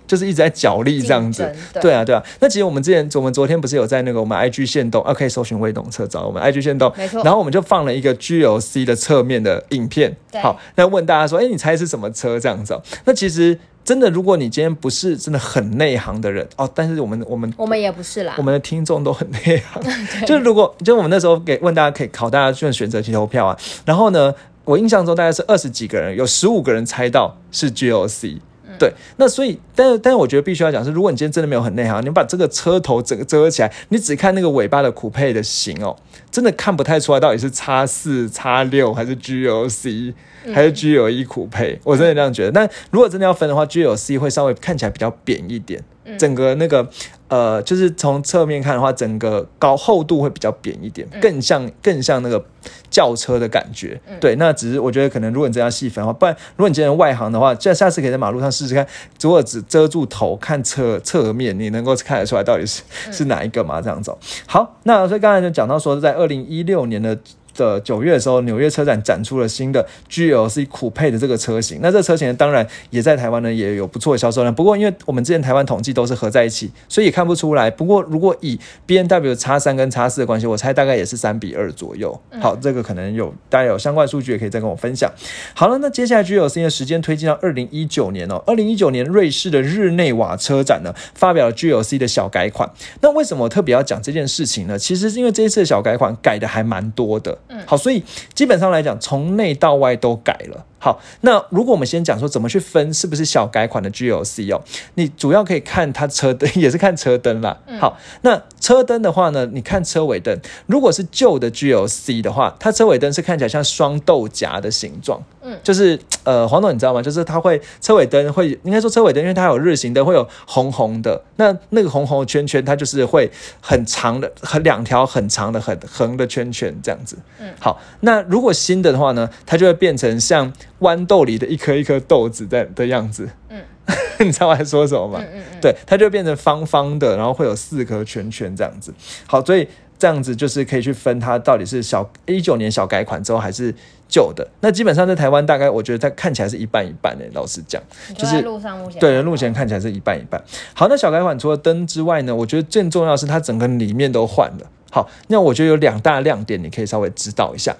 [0.06, 1.42] 就是一直在角力这样子。
[1.72, 2.22] 对对啊，对啊。
[2.40, 10.16] 那其实我们之前，我们昨天不是有在那个我们 IG 线动，啊，可以搜寻微动车找我们 IG 线动，没错然后我们就放了一个 GLC 的侧面的影片。
[10.30, 12.82] 对好，那问大家说，哎，你猜是什么车这样子、哦？
[13.04, 19.82] 那其实真的，如果你今天不是真的很内行的人哦，但是我们我们我们也不是啦，我们的听众都很内行，
[20.26, 28.38] 就是如果就我们那时候给问大家可以考大家就选择题投票啊，然后呢，我印象中大概是二十几个人，有十五个人猜到是 GLC。
[28.78, 35.96] 对，那所以，但是但是我觉得必须要讲是，如果你今天真的没有很内行，你把这个车头整个遮起来，你只看那个尾巴的酷配的型哦，
[36.30, 40.12] 真的看不太出来到底是叉四、叉六还是 GLC
[40.52, 42.52] 还是 G L 一酷配，我真的这样觉得。
[42.52, 45.82] 但如果真的要分的话，G L C 会稍微看起来比较扁一点，
[46.18, 46.86] 整个那个
[47.34, 52.44] 呃，就是从侧面看的话，整个高厚度会比较扁一点，更像更像那个
[52.88, 54.00] 轿车的感觉。
[54.20, 58.86] 对，那只是我觉得可能如果你真的要细分的话，不然如果你今天外行的话，这下次可以在马路上试试看，
[59.20, 63.80] 如果只遮住头看侧侧面，你能够看得出来到底是是哪一个嘛？
[63.80, 64.18] 这样子哦。
[64.46, 67.18] 好，那所以刚才就讲到说，在二零一六年的
[67.54, 71.78] 的九月的时候，纽约车展展出了新的 GLC 酷配的这个车型。
[71.80, 74.54] 那这车型呢，当然也在台湾呢也有不错的销售量。
[74.54, 77.70] 不过因为我们之前台湾统计都是合在一起，所以也看不出来。
[77.70, 82.20] 不过如果以 B N W 叉三跟叉四的关系，我猜大概也是三比二左右。
[82.40, 85.10] 好，这个可能有大家有相关数据也可以再跟我分享。
[85.54, 88.42] 好了，那接下来 GLC 的时间推进到二零一九年哦。
[88.46, 92.70] 二零一九年瑞士的日内瓦车展呢，发表了 GLC 的小改款。
[93.00, 94.78] 那为什么我特别要讲这件事情呢？
[94.78, 97.38] 其实是因为这一次的小改款改的还蛮多的。
[97.48, 98.02] 嗯，好，所以
[98.34, 100.64] 基本上来讲，从内到外都改了。
[100.84, 104.60] 好，那如果我们先讲说怎么去分是不是小改款的 GLC 哦，
[104.96, 107.56] 你主要可以看它车灯，也是看车灯啦。
[107.80, 115.24] 好，那车灯的话呢，你看车尾灯，如果是旧的 GLC 的话，它车尾灯是看起来像双豆荚的形状。
[115.40, 117.00] 嗯，就是呃，黄总你知道吗？
[117.00, 123.30] 就是它会车尾灯会，应该说车尾灯，因为它有日行灯，会有红红的，那那个红红的圈圈，它就是会
[123.62, 127.16] 很长的，很两条很长的很横的圈圈这样子。
[127.40, 130.52] 嗯，好，那如果新的的话呢，它就会变成像。
[130.80, 133.60] 豌豆里的一颗一颗豆子在的样子，嗯，
[134.20, 135.20] 你知道我在说什么吗？
[135.20, 138.92] 嗯嗯对，它就变成方方的，然后会有四颗圈圈这样子。
[139.26, 139.66] 好，所以
[139.98, 143.72] 这样子就是可以去分它到底是小一九年小改款之后还是
[144.08, 144.46] 旧的。
[144.60, 147.80] 那基本上在台湾大概我觉得它看起来是一半一半诶，老实讲，
[148.16, 150.42] 就是路上目前对路前看起来是一半一半。
[150.74, 154.70] 好，那小改款除了灯之外呢，我觉得最重要是它整个里面都换了。
[154.90, 157.74] 好，那我觉得有两大亮点，你可以稍微知道一下。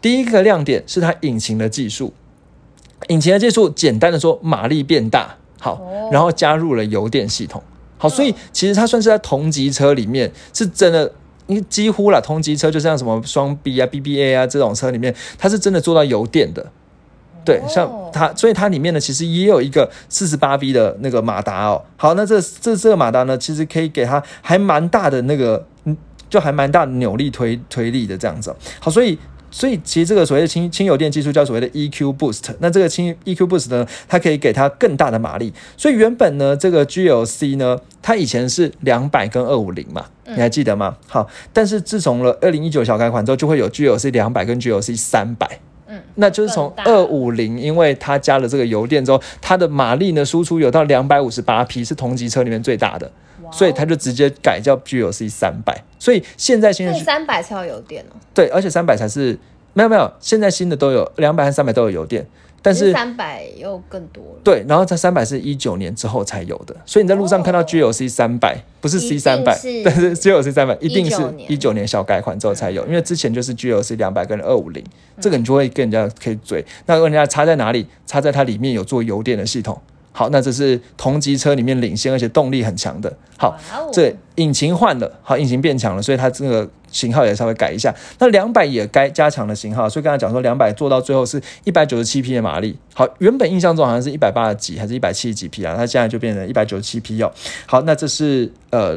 [0.00, 2.12] 第一个亮点是它引擎的技术。
[3.08, 7.62] 引擎的技术，简单的说，马力变大，好，然后加入了油电系统，
[7.98, 11.10] 好，所以其实它算是在同级车里面是真的，
[11.46, 16.66] 因为几乎啦同级车，就像什么双 B 啊、BBA 啊这种车里面，它是真的做到油电的，
[17.44, 25.96] 对，像它，所以它里面呢，其实也有一个四十八 V 的那个马达哦，好，那这这这个马达呢，其实可以给它还蛮大的那个，嗯，
[26.30, 29.18] 就还蛮大的扭力推推力的这样子，好，所以。
[29.54, 35.52] 所以其实这个所谓的轻轻油电技术叫所谓的 EQ Boost，那这个轻 EQ Boost 呢，它可以给它更大的马力。
[35.76, 40.96] 所以原本呢，这个 GLC 呢，它以前是两百跟二五零嘛，你还记得吗？
[41.06, 45.60] 好，但是自从了二零一九小改款之后，就会有 GLC 两百跟 GLC 三百。
[45.86, 53.08] 嗯，那就是从二五零，因为它加了这个油电之后，它的马力呢输出有到两百五十八匹，是同级车里面最大的。
[53.52, 58.16] 所以它就直接改叫 GLC 三百，所以现在新的三百才有油电哦。
[58.32, 59.38] 对，而且三百才是
[59.72, 62.26] 没有没有，现在新的都有两百和三百都有油电，
[62.62, 64.22] 但是三百又更多。
[64.42, 71.16] 对，然后它三百是一九年之后才有的，所以你在路上看到 GLC 三百不是 C 三百，但是 GLC 三百一定是
[71.48, 74.84] 一九年小改款之后才有，因为之前就是 GLC 两百跟二五零，
[75.20, 76.64] 这个你就会跟人家可以追。
[76.86, 77.86] 那问人家差在哪里？
[78.06, 79.80] 差在它里面有做油电的系统。
[80.16, 83.12] 好，那这是同级车里面领先，而且动力很强的。
[83.36, 83.58] 好，
[83.92, 87.92] 这引擎换了，好，引擎变强了，所以它这个型号也稍微改一下。
[88.20, 92.78] 那两百也该加强的型号，所以刚才讲说两百做到最后是一百九十七匹的马力。
[92.94, 97.32] 好，原本印象中好像是一百八十几还是一百七十几匹啊，它现在就变成一百九十七匹哦。
[97.66, 98.96] 好，那这是呃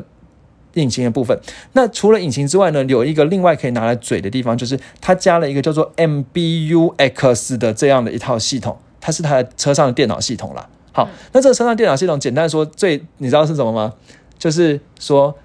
[0.76, 1.36] 引擎的部分。
[1.74, 10.70] 那除了引擎之外呢，有一个另外可以拿来嘴的地方，就是它加了一个叫做 MBUX 的这样的一套系统，它是它的车上的电脑系统啦。
[10.98, 13.94] 好，那这个车上电脑系统，简单说，最你知道是什么吗？
[14.40, 15.36] 就是说，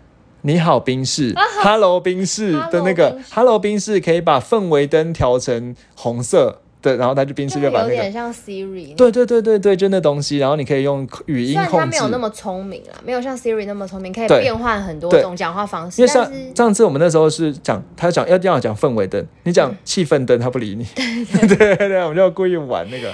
[0.40, 11.76] 你好，冰室，Hello 冰室的那个 Hello 冰室，可以把氛围灯调成红色的，然后它就冰室就把那个有点像 Siri，对对对对对，就那东西，然后你可以用语音控制。
[11.76, 16.00] 它没有那么聪明啊，没有像 Siri 那么聪明，可以变换很多种讲话方式。
[16.00, 20.86] 因为上上次我们那时候是讲，他讲要要讲氛围灯，你讲气氛灯，他不理你。
[21.46, 23.12] 对对对，我们就故意玩那个。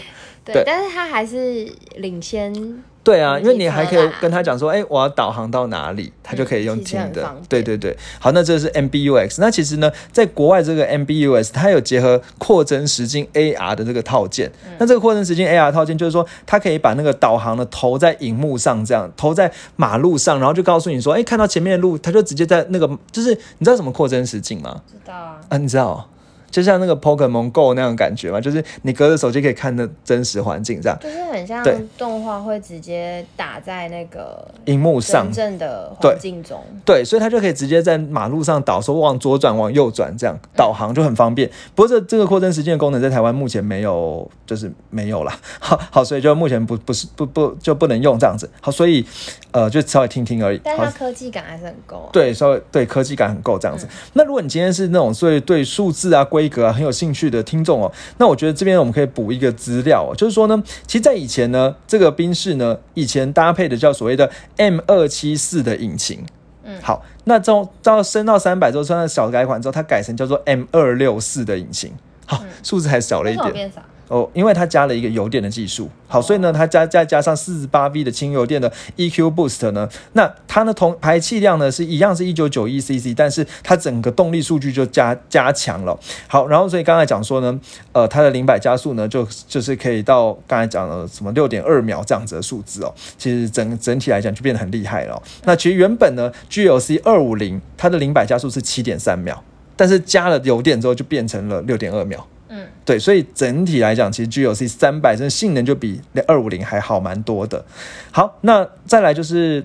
[0.55, 2.83] 对，但是他还是领先。
[3.05, 7.35] 对啊，因为你还可以跟他讲说，哎，我要导航到哪里，他就可以用听的。
[7.49, 9.37] 对对对，好，那这是 MBUX。
[9.39, 14.53] 那其实呢，在国外这个 MBUX 它有结合扩增实境 AR 的这个套件。
[14.79, 24.83] 那这个扩增实境 AR 套件就是说，它可以把那个导航呢投在荧幕上，这样投在马路上，然后就告诉你说，哎，看到前面的路，它就直接在那个，就是你知道什么扩增实境吗？
[24.87, 25.41] 知道啊。
[25.49, 26.11] 啊，你知道。
[26.51, 31.65] 就像那个 Pokemon Go 那样感觉嘛，就是你隔着手机可以看的真实环境这样，就是很像
[31.99, 41.51] 动画会直接打在那个荧幕上真正的环境中，对，所以它就可以直接在马路上导，说往左转、往右转这样导航就很方便。
[41.75, 45.39] 不过这这个扩增时间的功能在台湾目前没有，就是没有啦。
[45.61, 48.49] 好，好，所以就目前不不是不不就不能用这样子。
[48.63, 49.05] 好，所以
[49.51, 50.61] 呃就稍微听听而已。
[50.65, 52.09] 但它科技感还是很够。
[52.13, 53.87] 对，稍微对科技感很够这样子。
[54.15, 56.25] 那如果你今天是那种所以对数字啊。
[56.38, 66.22] 规格啊，很有兴趣的听众哦，那我觉得这边我们可以补一个资料哦，就是说呢，其实，在以前呢，这个宾士呢，以前搭配的叫所谓的 M 二七四的引擎，
[66.64, 66.79] 嗯。
[66.83, 71.90] 好，那这种到升到三百之后，算到小改款之后，它改成叫做 M 二六四的引擎，
[72.29, 73.73] 好，数字还少了一点。
[74.09, 85.95] 哦，因为它加了一个油电的技术，好，所以呢，它加再加上四十八 V 的轻油电的 EQ Boost 呢，那它呢同排气量呢是一样是一九九一 CC，但是它整个动力数据就加加强了。
[86.27, 87.61] 好，然后所以刚才讲说呢，
[87.93, 99.45] 呃，它的零百加速呢就就是可以到刚才讲的什么六点二秒这样子的数字哦，其实整整体来讲就变得很厉害了哦、那其实原本呢 GLC 二五零它的零百加速是七点三秒，
[99.79, 102.27] 但是加了油电之后就变成了六点二秒。
[102.49, 107.64] 嗯，对，所以整体来讲，其实 GLC 三百真的性能就比二五零还好蛮多的。
[108.11, 109.62] 好，那再来就是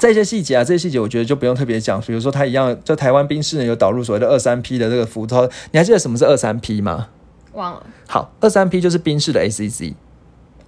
[0.00, 2.00] 这些细节啊，这些细节我觉得就不用特别讲。
[2.00, 7.06] 比如说它一样，就台湾宾士呢有导入所谓的二三 P 的这个浮操，你还记得什么是二三 P 吗？
[7.52, 7.86] 忘了。
[8.08, 9.94] 好，二三 P 就是宾士的 ACC，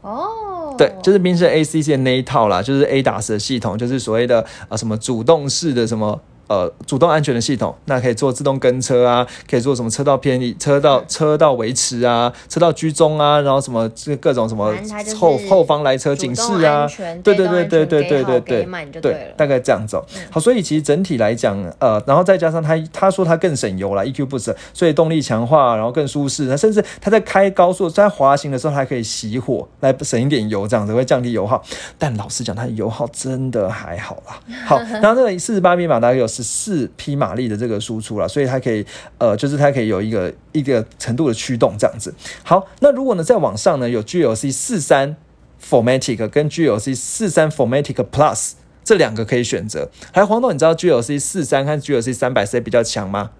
[0.02, 6.20] 哦，对，就是宾士 ACC 的那一套啦，就是 ADAS 的系统，就是所谓的呃什么主动式的什么。
[6.46, 14.74] 呃，主动安全的系统，那可以做自动跟车啊，可以做什么车道偏离、车道车道维持啊、车道居中啊，然后什么这各种什么
[15.18, 16.86] 后后方来车警示啊，
[17.22, 20.04] 对对对对对对对对对大概这样子、哦。
[20.30, 31.62] 好，所以其实整体来讲，呃，然后再加上它他说它更省油了 EQ Boost，所以动力强化，然后更舒适，那甚至它在开高速、在滑行的时候还可以熄火，来省一点油，这样子会降低油耗。
[31.98, 34.38] 但老实讲，它的油耗真的还好啦。
[34.66, 38.84] 好， 然后这个四十八匹马达有十四匹马力的这个输出了，所以它可以
[39.18, 42.12] 呃，就是它可以有一个一个程度的驱动这样子。
[42.42, 45.16] 好，那如果呢再往上呢，有 GLC 四三
[45.62, 49.88] Formatic 跟 GLC 四三 Formatic Plus 这两个可以选择。
[50.12, 53.30] 还黄董，你知道 GLC 四三和 GLC 三百谁比较强吗？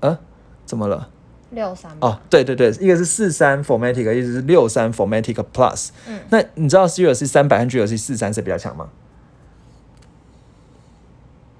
[0.00, 0.18] 呃，
[0.64, 1.10] 怎么了？
[1.50, 5.88] 六三哦，对对对，一个是四三 Formatic，一个是六三 Formatic Plus。
[6.08, 8.88] 嗯，那你知道 GLC 三百和 GLC 四三谁比较强吗？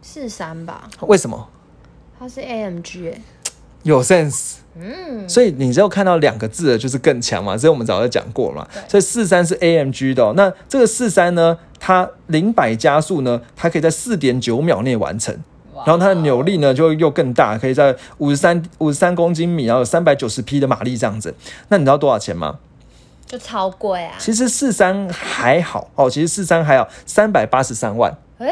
[0.06, 1.48] 四三吧，为什么？
[2.16, 3.20] 它是 AMG 哎、
[3.82, 4.58] 有 sense。
[4.78, 8.66] 嗯，所以你只有看到两个字的就是更强嘛，这我们早就讲过嘛。
[8.86, 15.36] 所以四三是 AMG 的、哦，那这个四三呢，它零百加速呢，它可以在四点九秒内完成，
[15.84, 21.34] 然后它的扭力呢就又更大，可以在五十三五十三公斤米，然后有三百九十匹的马力这样子。
[21.68, 22.60] 那你知道多少钱吗？
[23.26, 24.14] 就超贵啊！
[24.20, 28.16] 其实四三还好哦，其实四三还好，三百八十三万。
[28.38, 28.46] 哎、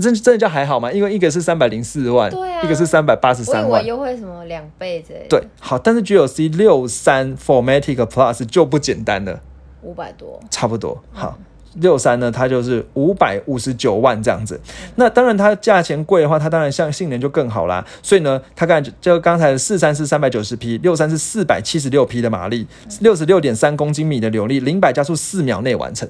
[0.00, 0.90] 真真的叫还好吗？
[0.90, 3.84] 因为一个是三百零四万，对啊一个是三百八十三万。
[3.84, 9.40] 优惠什么两倍之类的，对，好，但是 GLC 六三 Formatic Plus 就不简单了，
[9.82, 11.02] 五百多，差不多。
[11.12, 11.38] 好，
[11.74, 14.60] 六三呢，它就是五百五十九万这样子。
[14.96, 17.84] 那当然，它价钱贵的话，它当然像性能就更好啦。
[18.02, 22.66] 所以呢，它刚才就就刚才的四三是三百九十匹，六三是四百七十六匹的马力，
[23.00, 26.08] 六十六点三公斤米的扭力，零百加速四秒内完成。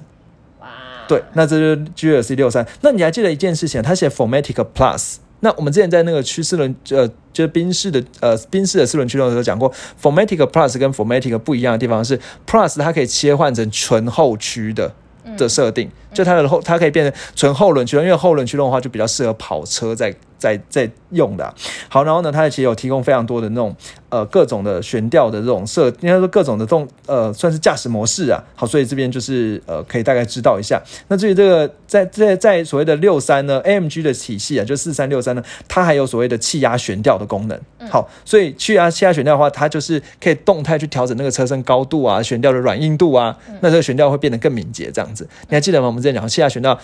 [1.07, 2.67] 对，那这就是 GLC 六三。
[2.81, 3.83] 那你还记得一件事情？
[3.83, 5.17] 它写 Formatic Plus。
[5.41, 14.91] 那我们之前在那个驱四轮，呃，就是宾士的，呃，宾士的四轮驱动的时候讲过，Formatic Plus 跟 Formatic 不一样的地方是，Plus 它可以切换成纯后驱的
[15.37, 21.55] 的设定，就它的后，它可以变成纯后轮驱动，因为后轮驱动的话就比较适合跑车在在在用的啊、
[21.89, 23.75] 好，然后呢，它其实有提供非常多的那种
[24.11, 28.43] 呃各种的悬吊的这种设，应该说各种的这种呃算是驾驶模式啊。
[28.55, 30.83] 好，所以这边就是呃可以大概知道一下。
[31.09, 37.59] 那至于这个在在在所谓的六三呢，AMG 的体系啊，就四三六三呢，它还有所谓的气压悬吊的功能。
[37.89, 45.27] 好，所以气压气压悬吊的话，它就是可以动态去调整那个车身高度啊，悬吊的软硬度啊，那这个悬吊会变得更敏捷这样子。
[45.49, 45.87] 你还记得吗？
[45.87, 46.79] 我们之前讲气压悬吊。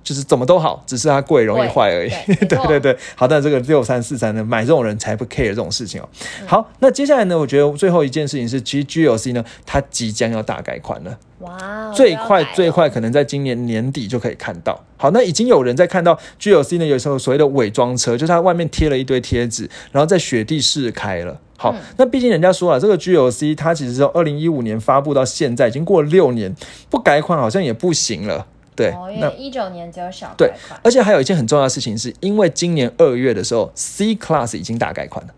[0.00, 2.10] 就是怎么都好，只是它贵容易坏而已。
[2.26, 6.08] 对 对对对，好，但这个六三四三呢，买这种人才不 care 这种事情哦。
[6.46, 11.18] 好，那接下来呢，我觉得最后一件事情是，其实 GLC 呢，它即将要大改款了。
[11.40, 14.82] 哇，最快最快可能在今年年底就可以看到。
[14.96, 21.38] 好，那已经有人在看到 GLC 呢，有时候所谓的伪装车，就是它外面贴了一堆贴纸，然后在雪地试开了。
[21.58, 26.54] 好，那毕竟人家说了，这个 GLC 它其实是二零一五年发布到现在，已经过了六年，
[26.88, 28.46] 不改款好像也不行了。
[28.78, 35.34] 对，哦，因那为一九年只有小对改款，而且还有一件很重要的事情是，因为今年二月的时候，C Class 已经大改款了。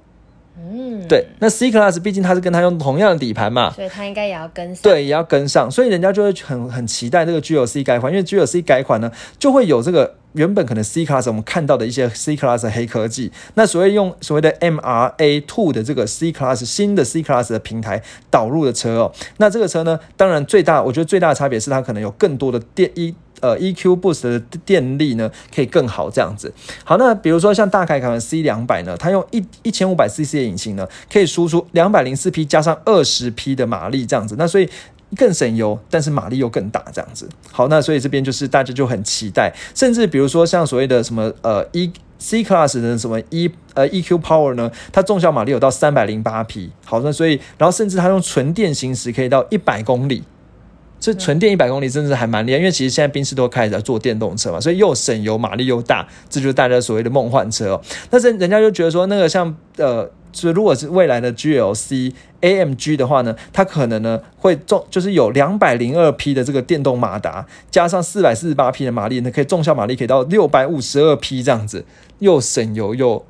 [0.62, 15.42] 嗯，对，那 C Class 毕竟它是跟它用同样的底盘嘛，所以它应该也要跟上，对，也要跟上，所以人家就会很很期待这个 GLC 改款，因为 GLC 改款呢，就会有这个原本可能 C Class 我们看到的一些 C Class 的黑科技，那所谓用所谓的 MRA
[15.46, 23.14] Two 的这个 C Class 新的 C Class 的平台导入的车哦，那这个车呢，当然最大我觉得最大的差别是它可能有更多的电一。
[23.40, 26.52] 呃，EQ Boost 的电力呢可以更好这样子。
[26.84, 34.34] 好，那比如说像大改款的 C 两百呢，它用一一千五百 CC 的引擎呢，可以输出两百零四匹加上二十匹的马力这样子。
[34.38, 34.68] 那所以
[35.16, 37.28] 更省油，但是马力又更大，这样子。
[37.50, 46.70] 好，那所以这边就是大家就很期待，甚至比如说像所谓的什么呃 E C Class 的什么 E 呃 EQ Power 呢，它重效马力有到三百零八匹。
[46.84, 50.22] 好，那所以然后甚至它用纯电行驶可以到一百公里。
[51.00, 57.80] 这纯电一百公里真的是还蛮厉害，因为其实现在宾士都开始在做电动车嘛，所以又省油，马力又大，这就是大家所谓的梦幻车哦。
[58.10, 71.84] 但是人家就觉得说，那个像呃，就如果是未来的 GLC AMG 的话呢，它可能呢会重，就是有两百零二匹的这个电动马达，加上四百四十八匹的马力，那可以重效马力可以到六百五十二匹这样子，
[72.18, 73.24] 又省油又。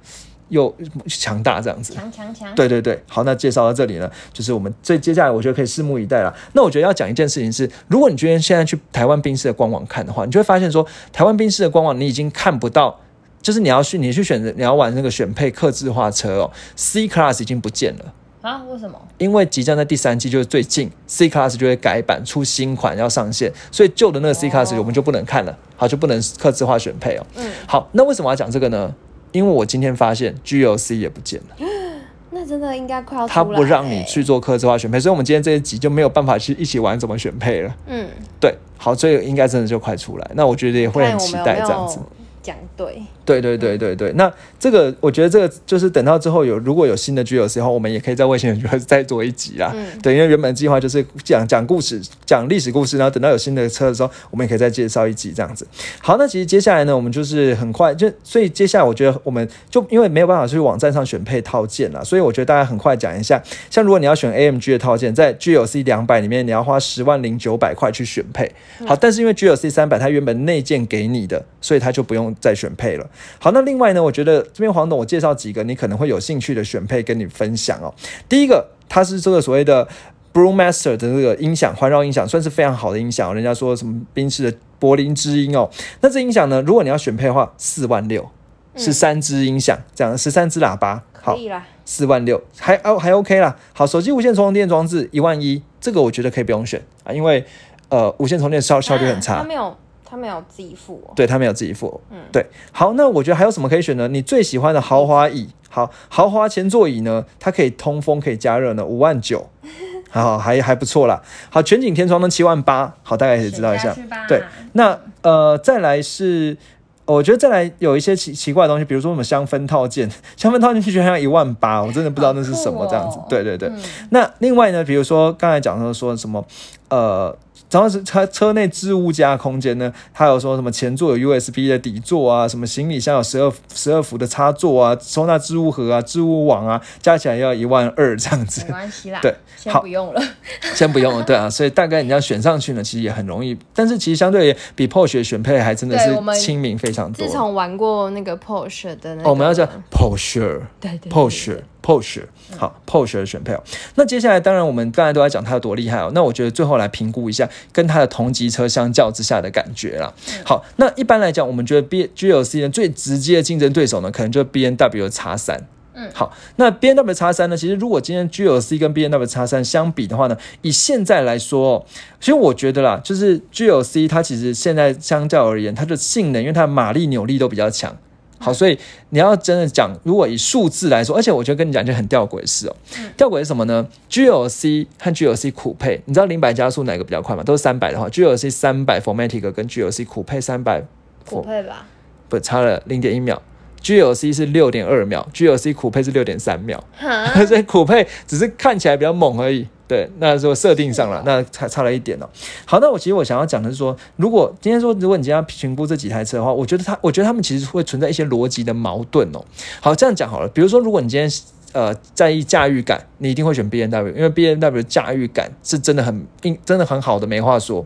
[0.51, 0.73] 又
[1.07, 6.35] 强大这样子，强强强，对对对，好，那介绍到这里呢，就是我们最接下来我觉得可以拭目以待了。
[6.53, 13.01] 那我觉得要讲一件事情是，如果你今天现在去台湾冰室的官网看的话，你就会发现说，台湾冰室的官网你已经看不到，
[13.41, 18.63] 就是你要去你去选择你要玩那个选配客制化车哦，C Class 已经不见了啊？
[18.65, 19.01] 为什么？
[19.19, 27.27] 因为即将在第三季就是最近 C Class 就会改版出新款要上线，所以旧的那个 C Class 我们就不能看了，好就不能客制化选配哦。
[27.37, 28.93] 嗯，好，那为什么要讲这个呢？
[29.33, 31.57] 因为我今天发现 GOC 也不见了，
[32.31, 37.77] 那真的应该快要他不让你去做客制化选配，所以我们今天这一集就没有办法去一起玩怎么选配了。
[37.87, 38.09] 嗯，
[38.41, 41.99] 对，好，所以应该真的就快出来，那我觉得也会很期待这样子。
[42.43, 44.13] 讲对，对对对对对。
[44.15, 49.73] 那这个我觉得这个就是等到之后有如果有新的 G L C 后，我们也可以在卫星人再做一集啦。
[49.75, 55.67] 嗯，对，因为原本计划就是讲讲故事、讲历史故事，然后等到有新的车的时候，我们也可以再介绍一集这样子。
[56.01, 68.51] 好，那其实接下来呢，我们就是很快就，所以接下来我觉得我们就因为没有办法去网站上选配套件了，所以我觉得大家很快讲一下，像如果你要选 A M G 的套件，在 G L C 两百里面，你要花十万零九百块去选配。
[68.87, 73.09] 好，但是因为 G L C 三百它原本内件给你的，所以它就不用再选配了。
[73.39, 77.93] 好，那另外呢，我觉得这边黄董我介绍几个你可能会有兴趣的选配跟你分享哦。
[78.29, 79.87] 第一个，它是这个所谓的
[80.33, 83.35] Brewmaster 的这个音响，环绕音响，算是非常好的音响。
[83.35, 85.69] 人家说什么宾士的柏林之音哦，
[86.01, 88.29] 那这音响呢，如果你要选配的话，四万六，
[88.77, 93.57] 是三支音响，这样十三支喇叭，可以啦，四万六还哦还 OK 啦。
[93.73, 97.45] 好，手机无线充电装置一万一，这个我觉得可以不用选啊，因为
[97.89, 99.77] 呃无线充电效效率很差，它没有。
[100.11, 104.09] 他没有自己付，对他没有自己付，嗯，对，好，那我觉得还有什么可以选呢？
[104.09, 109.49] 你最喜欢的豪华椅，好，豪华前座椅呢，它可以通风，可以加热呢，五万九，
[110.11, 111.23] 好，还还不错啦。
[111.49, 113.95] 好，全景天窗呢，七万八，好，大概可以知道一下，
[114.27, 114.43] 对，
[114.73, 116.57] 那呃，再来是，
[117.05, 123.71] 我觉得再来有一些奇奇怪的东西，比如说什么香氛套件， 香氛套件居然要一万八，我真的不知道那是什么这样子，对对对。
[124.11, 126.45] 那另外呢，比如说刚才讲到说什么，
[126.91, 127.37] 呃。
[127.71, 138.65] 然后是车车内置物架空间呢，它有说什么前座有 USB 的底座啊，什么行李箱有十二十二伏的插座啊，收纳置物盒啊，置物网啊，加起来要一万二这样子。
[138.65, 140.21] 没关系啦， 对，先不用了，
[140.75, 147.25] 先不用了，对啊，所以大概你要选上去呢，其实也很容易，但是其实相对比 Porsche 选配还真的是亲民非常多。
[147.25, 151.61] 自从玩过那个 Porsche 的那，我们要叫 Porsche，对对，Porsche。
[151.83, 152.23] Porsche
[152.57, 153.63] 好，Porsche 的选配哦。
[153.95, 156.11] 那接下来，当然我们刚才都在讲它有多厉害哦。
[156.15, 160.13] 那我觉得最后来评估一下跟它的同级车相较之下的感觉啦。
[160.45, 165.67] 好，那一般来讲，我们觉得 B G L C 呢最直接的竞争对手呢，可能就是 B N W 叉三。
[165.93, 171.85] 嗯，好，那 B N W 叉三呢，其实如果今天 G L C 跟 B N W 叉三相比的话呢，以现在来说，
[172.21, 177.97] 其实我觉得啦，就是 G L C 它其实现在相较而言，它的性能，因为它的马力扭力都比较强。
[178.43, 178.79] 好，所以
[179.11, 182.75] 你要真的讲，如果以数字来说，而且我觉得跟你讲就很吊诡的事哦。
[183.15, 187.43] 吊诡是什么呢？G L C 和 G L C 酷配，你知道零百加速哪个比较快吗？
[187.45, 190.83] 都是三百的话，G L C 三百 Formatic 跟 G L C 酷配三百，
[191.29, 191.87] 酷配吧？
[192.31, 193.43] 不，差了零点一秒。
[193.81, 196.83] G L C 是六点二秒，G L C 酷配是六点三秒，
[197.49, 199.67] 所以酷配只是看起来比较猛而已。
[199.89, 202.29] 对，那说设定上了，那差差了一点哦。
[202.65, 209.45] 好，那我其实我想要讲的是说，如果今天说，如果你今天要评估这几台车的话，我觉得它，我觉得他们其实会存在一些逻辑的矛盾哦。
[209.81, 211.29] 好，这样讲好了，比如说，如果你今天
[211.73, 217.85] 呃在意驾驭感，你一定会选 B N W，因为 B N W 驾驭感是真的很硬，真的很好的，没话说。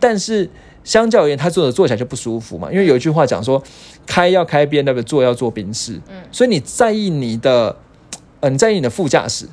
[0.00, 0.48] 但是
[0.84, 3.62] 相较而言，他坐着坐起来就不舒服嘛，因为有一句话讲说，
[4.06, 6.00] 开要开边那个坐要坐宾士。
[6.08, 7.76] 嗯，所以你在意你的，
[8.40, 9.46] 呃，你在意你的副驾驶，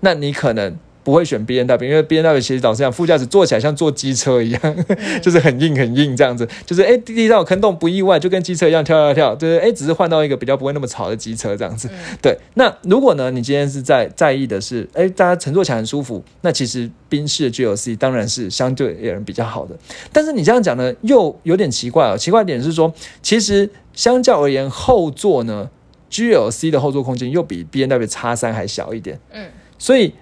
[0.00, 0.76] 那你可能。
[1.02, 4.84] 不会选 B N W，因为 B N W 其实老实讲，副驾驶坐起来像坐机车一样，
[5.22, 11.88] 就是很硬很硬这样子，就是哎地上有坑洞不意外，就跟机车一样跳跳跳，就是哎只是换到一个比较不会那么吵的机车这样子。
[12.20, 19.74] 对，那如果呢，你今天是在在意的是哎大家乘坐起来很舒服，那其实宾士的 G L C 当然是相对而言比较好的。
[20.12, 22.16] 但是你这样讲呢，又有点奇怪哦。
[22.16, 22.92] 奇怪点是说，
[23.22, 25.70] 其实相较而言，后座呢
[26.10, 29.18] G L C 的后座空间又比 B N W 叉三还小一点。
[29.32, 29.46] 嗯，
[29.78, 30.12] 所以。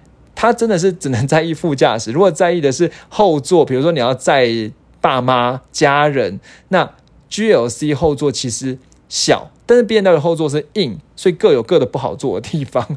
[0.41, 4.71] 他真的是只能在意副驾驶，如果在意的是后座，比如说你要载
[5.01, 6.89] 爸妈、家人，那
[7.29, 8.77] GLC 后座其实
[9.09, 12.87] 小，但是 B N W 的后座是硬，所以各有各的不好坐的地方。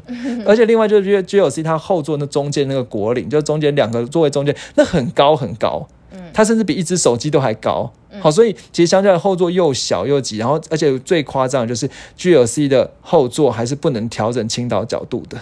[0.45, 5.85] 而且另外就是 G L C 它后座那中间那个果岭，就中间两个座位中间那很高很高，
[6.33, 7.91] 它甚至比一只手机都还高。
[8.21, 15.37] 好，所以其实相较的后座又小又挤，然后而且最夸张的就是 G L C 的后座还是不能调整倾倒角度的。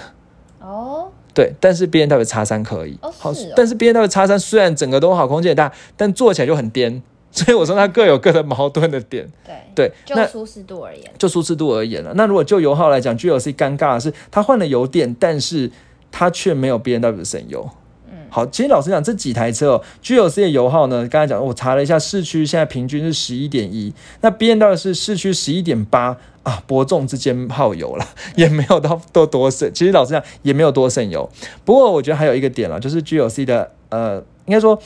[0.59, 2.97] 哦，对，但是 B N W 叉三可以。
[3.01, 7.01] 哦好是哦，但是 B N W 叉三虽然整个都好，空间也大，但坐起来就很颠。
[7.33, 9.25] 所以我说它各有各的矛盾的点。
[9.45, 12.11] 对，对，那就舒适度而言，就舒适度而言了。
[12.15, 15.71] 那如果就油耗来讲，GLC 尴尬的是它换了油电，但是
[16.11, 17.69] 它却没有 B N W 的省油。
[18.11, 29.69] 嗯，好，其实老实讲，这几台车哦，GLC 的油耗呢，刚才讲我查了一下，市区现在平均是十一点一，那 B N W 是市区十一点八啊，伯仲之间耗油了， 也没有到多多省。
[29.73, 31.29] 其实老实讲，也没有多省油。
[31.65, 34.81] 不过我觉得还有一个点了，就是 GLC 的呃，应该说。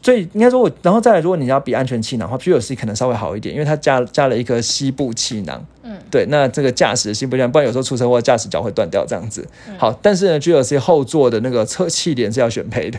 [0.00, 5.66] 最应该说我，然后再来，如果你要比安全气囊的话，GLC 可能稍微好一点，因为它加加了一个膝部气囊。
[5.82, 9.44] 嗯，对，那这个驾驶的膝部气囊，不然有时候出车祸驾驶脚会断掉这样子。
[9.76, 12.98] 好，但是呢，GLC 后座的那个侧气帘是要选配的。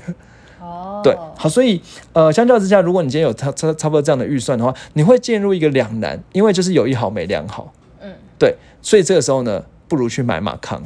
[0.74, 1.80] 哦，对，好，所以
[2.14, 7.72] 呃，相较之下，如果你今天有差差差不多这样的预算的话，你会进入一个两难，因为就是有一好没两好。
[8.02, 10.82] 嗯，对，所以这个时候呢，不如去买马康。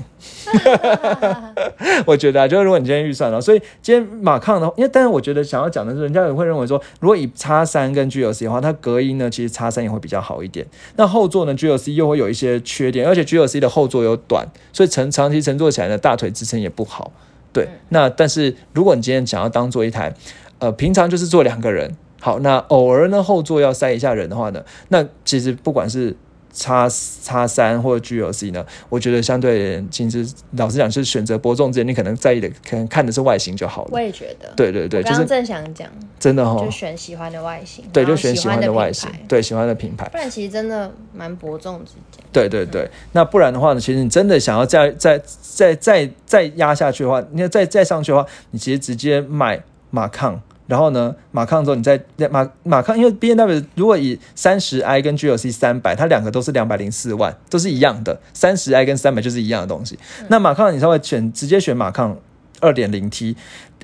[2.06, 10.66] 我觉得啊，就是如果你今天预算了，所以今天马康的话，因为但是我觉得想要讲的是，人家也会认为说，如果以叉三跟 GLC 的话，它隔音呢，其实叉三也会比较好一点。
[10.96, 17.12] 那后座呢，GLC 又会有一些缺点，而且 GLC 的后座又短，所以乘长期乘坐起来呢，大腿支撑也不好。
[17.58, 20.14] 对，那但是如果你今天想要当做一台，
[20.60, 21.92] 呃，平常就是坐两个人，
[22.22, 26.16] 好，那偶尔呢后座要塞一下人的话呢，那其实不管是
[26.58, 26.90] 叉
[27.24, 33.92] 叉三或者 GLC 呢，我觉得相对其实老实讲是选择伯仲之间，你可能在意的可能看的是外形就好了。
[33.94, 35.88] 我也觉得，对对对，就是正想讲，
[36.20, 40.10] 真的哈就，选喜欢的外形，对，就选喜欢的的外形对喜欢的品牌。
[40.10, 42.24] 不然其实真的蛮伯仲之间。
[42.34, 52.00] 对对对，那不然的话呢，其实你真的想要再再再再再压下去的话，你要再再上去的话，你其实直接买马抗，然后呢，马抗之后你再
[52.30, 59.98] 马马抗，因为 B N W 如果以三十 i 跟 G L C 三百，它两个都是两百零四万，都是一样的，三十 i 跟三百就是一样的东西。
[60.28, 62.18] 那马抗你稍微选直接选马抗
[62.60, 63.36] 二点零 T，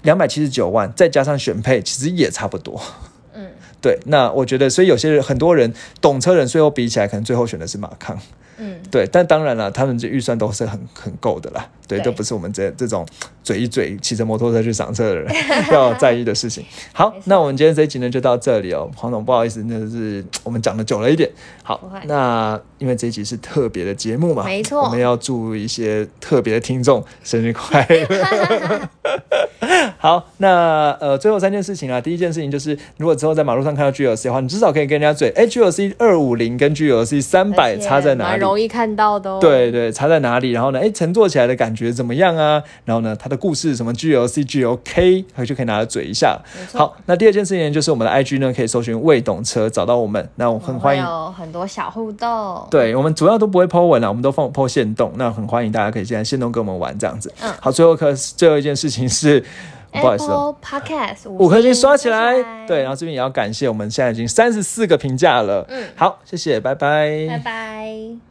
[0.02, 2.82] 两百七十九万，再加上选配，其实也差不多。
[3.34, 3.48] 嗯，
[3.82, 8.20] 对，那我觉得，所以有些人很多人懂车人，最后比起来，可能最后选的是马抗。
[8.58, 13.06] 嗯，对，但当然了，他们这预算都是很很够的啦，对，对都不是我们这这种
[13.44, 15.34] 嘴一嘴骑着摩托车去赏车的人
[15.72, 16.64] 要在意的事情。
[16.92, 21.30] 好，那我们今天这一集呢就到这里哦，黄总，不好意思，那是我们讲的久了一点。
[21.64, 28.90] 好，那因为这一集是特别的节目嘛，没错我们要祝一些特别的听众生日快乐。
[29.98, 38.43] 好，那呃，最后三件事情啊，第一件事情就是，如果之后在马路上看到 GLC 的话，你至少可以跟人家嘴，哎，GLC 二五零跟 GLC 三百差在哪里？
[38.44, 39.38] 蛮容易看到的哦。
[39.40, 40.52] 对对，差在哪里？
[40.52, 42.62] 然后呢，哎，乘坐起来的感觉怎么样啊？
[42.86, 46.40] 然后呢，它的故事什么 GLC、GLK，回去可以拿来嘴一下。
[46.74, 50.28] 好，那第二件事情就是我们的 IG 呢，可以搜寻“未懂车”找到我们。
[50.36, 52.68] 那我很欢迎，有很多小互动。
[52.70, 55.12] 对我们主要都不会 po 文啊，我们都放 po 线动。
[55.16, 57.34] 那很欢迎大家可以现在线动跟我们玩这样子。
[57.42, 59.44] 嗯好，最后可最后一件事情是，
[59.92, 68.24] 不好意思 Podcast 五颗星刷起来，来，对，然后这边也要感谢我们现在已经三十四个评价了，嗯好，谢谢，拜拜，拜拜。